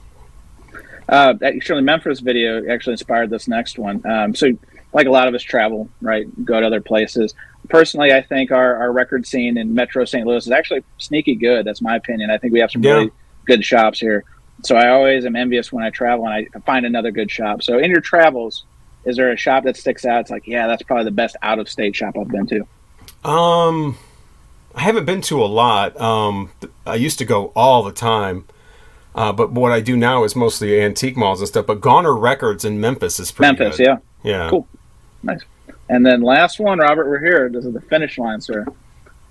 [1.09, 4.05] Uh, actually, Memphis video actually inspired this next one.
[4.07, 4.49] Um, so,
[4.93, 6.27] like a lot of us travel, right?
[6.45, 7.35] Go to other places.
[7.71, 10.27] Personally, I think our, our record scene in Metro St.
[10.27, 11.65] Louis is actually sneaky good.
[11.67, 12.31] That's my opinion.
[12.31, 12.93] I think we have some Yeah.
[12.93, 13.11] really
[13.47, 14.25] good shops here.
[14.65, 17.63] So I always am envious when I travel and I find another good shop.
[17.63, 18.65] So in your travels,
[19.07, 20.21] is there a shop that sticks out?
[20.23, 23.29] It's like, yeah, that's probably the best out of state shop I've been to.
[23.29, 23.97] Um,
[24.79, 26.01] I haven't been to a lot.
[26.01, 26.53] Um,
[26.87, 28.45] I used to go all the time,
[29.13, 31.67] uh, but what I do now is mostly antique malls and stuff.
[31.67, 33.87] But Goner Records in Memphis is pretty Memphis, good.
[33.87, 33.97] yeah.
[34.23, 34.69] yeah, Cool.
[35.25, 35.41] Nice.
[35.89, 37.49] And then last one, Robert, we're here.
[37.49, 38.65] This is the finish line, sir.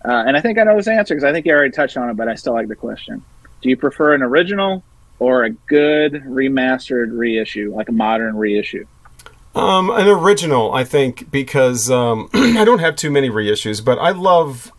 [0.03, 2.09] Uh, and I think I know this answer because I think you already touched on
[2.09, 3.23] it, but I still like the question.
[3.61, 4.83] Do you prefer an original
[5.19, 8.85] or a good remastered reissue, like a modern reissue?
[9.55, 14.11] Um, an original, I think, because um, I don't have too many reissues, but I
[14.11, 14.73] love.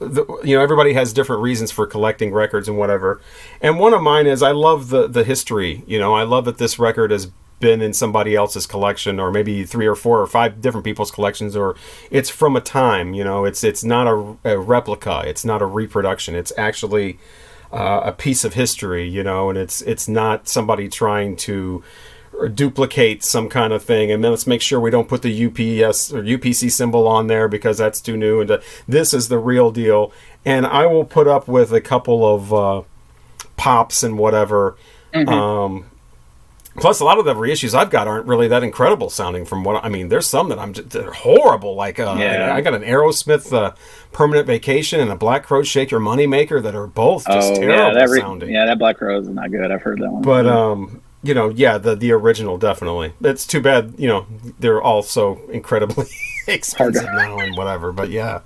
[0.00, 3.20] The, you know, everybody has different reasons for collecting records and whatever.
[3.60, 5.84] And one of mine is I love the the history.
[5.86, 7.30] You know, I love that this record has
[7.60, 11.54] been in somebody else's collection, or maybe three or four or five different people's collections,
[11.54, 11.76] or
[12.10, 13.12] it's from a time.
[13.12, 15.22] You know, it's it's not a, a replica.
[15.26, 16.34] It's not a reproduction.
[16.34, 17.18] It's actually
[17.70, 19.06] uh, a piece of history.
[19.06, 21.84] You know, and it's it's not somebody trying to
[22.40, 25.46] or duplicate some kind of thing and then let's make sure we don't put the
[25.46, 29.38] UPS or UPC symbol on there because that's too new and uh, this is the
[29.38, 30.10] real deal
[30.44, 32.82] and I will put up with a couple of uh,
[33.56, 34.76] pops and whatever
[35.14, 35.84] um,
[36.76, 39.84] plus a lot of the reissues I've got aren't really that incredible sounding from what
[39.84, 42.54] I mean there's some that I'm just, they're horrible like uh, Yeah.
[42.54, 43.72] I got an Aerosmith uh,
[44.12, 47.72] permanent vacation and a Black Crowes Shake Your Money Maker that are both just terrible
[47.72, 49.70] Oh, yeah, that re- sounding yeah, that Black Rose is not good.
[49.70, 50.22] I've heard that one.
[50.22, 53.12] but um, you know, yeah, the the original definitely.
[53.20, 54.26] It's too bad, you know,
[54.58, 56.06] they're all so incredibly
[56.46, 57.92] expensive now and whatever.
[57.92, 58.40] But yeah,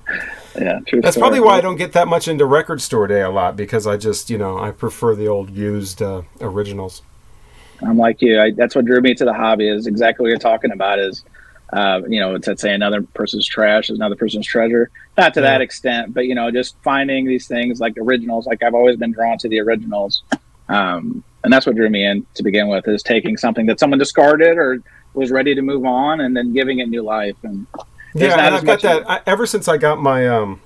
[0.56, 1.22] yeah, true that's story.
[1.22, 3.96] probably why I don't get that much into record store day a lot because I
[3.96, 7.02] just, you know, I prefer the old used uh, originals.
[7.82, 8.40] I'm like you.
[8.40, 9.68] I, that's what drew me to the hobby.
[9.68, 10.98] Is exactly what you're talking about.
[10.98, 11.24] Is
[11.72, 14.90] uh, you know, it's to say another person's trash is another person's treasure.
[15.16, 18.46] Not to that extent, but you know, just finding these things like originals.
[18.46, 20.22] Like I've always been drawn to the originals,
[20.68, 22.88] um, and that's what drew me in to begin with.
[22.88, 24.80] Is taking something that someone discarded or
[25.14, 27.36] was ready to move on, and then giving it new life.
[27.42, 27.66] And
[28.14, 30.60] yeah, and I've got that I, ever since I got my um,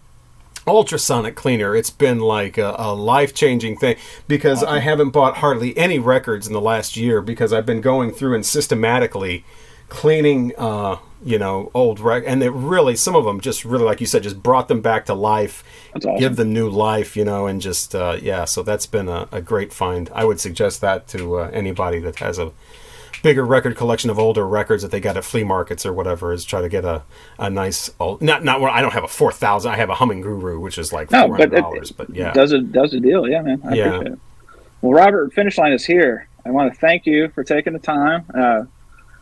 [0.66, 1.74] ultrasonic cleaner.
[1.74, 6.47] It's been like a, a life changing thing because I haven't bought hardly any records
[6.47, 9.45] in the last year because I've been going through and systematically
[9.89, 14.01] cleaning uh, you know, old rec, and it really some of them just really, like
[14.01, 15.64] you said, just brought them back to life,
[15.95, 16.16] awesome.
[16.16, 18.45] give them new life, you know, and just uh, yeah.
[18.45, 20.11] So that's been a, a great find.
[20.14, 22.53] I would suggest that to uh, anybody that has a
[23.23, 26.33] bigger record collection of older records that they got at flea markets or whatever.
[26.33, 27.03] Is try to get a,
[27.39, 29.73] a nice old not not where I don't have a four thousand.
[29.73, 31.97] I have a HumminGuru, which is like No, but it.
[31.97, 33.29] But yeah, does it does a deal.
[33.29, 33.61] Yeah, man.
[33.64, 34.03] I Yeah.
[34.81, 36.29] Well, Robert, finish line is here.
[36.47, 38.25] I want to thank you for taking the time.
[38.33, 38.64] Uh,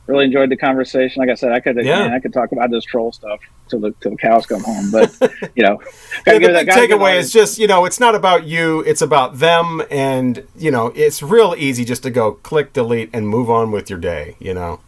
[0.07, 1.21] really enjoyed the conversation.
[1.21, 2.01] Like I said, I could Yeah.
[2.01, 4.91] man, I could talk about this troll stuff till the till the cows come home.
[4.91, 5.13] But
[5.55, 5.81] you know,
[6.27, 9.83] Yeah, the big takeaway is just you know it's not about you it's about them
[9.91, 13.91] and you know it's real easy just to go click delete and move on with
[13.91, 14.81] your day you know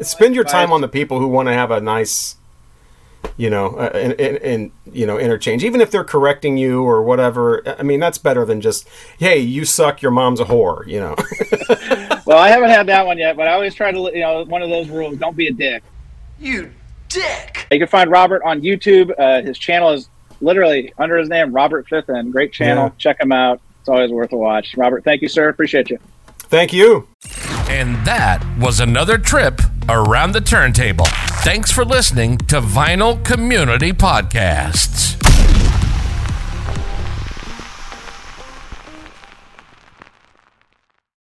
[0.00, 2.36] spend your time on the people who want to have a nice
[3.36, 7.02] you know uh, and, and, and you know interchange even if they're correcting you or
[7.02, 8.88] whatever i mean that's better than just
[9.18, 11.14] hey you suck your mom's a whore you know
[12.30, 14.62] Well, I haven't had that one yet, but I always try to, you know, one
[14.62, 15.82] of those rules: don't be a dick.
[16.38, 16.70] You
[17.08, 17.66] dick!
[17.72, 19.12] You can find Robert on YouTube.
[19.18, 20.08] Uh, his channel is
[20.40, 22.30] literally under his name, Robert Fithen.
[22.30, 22.84] Great channel.
[22.84, 22.92] Yeah.
[22.98, 23.60] Check him out.
[23.80, 24.76] It's always worth a watch.
[24.76, 25.48] Robert, thank you, sir.
[25.48, 25.98] Appreciate you.
[26.38, 27.08] thank you
[27.68, 31.06] And that was another trip around the turntable.
[31.42, 35.19] Thanks for listening to Vinyl Community Podcasts.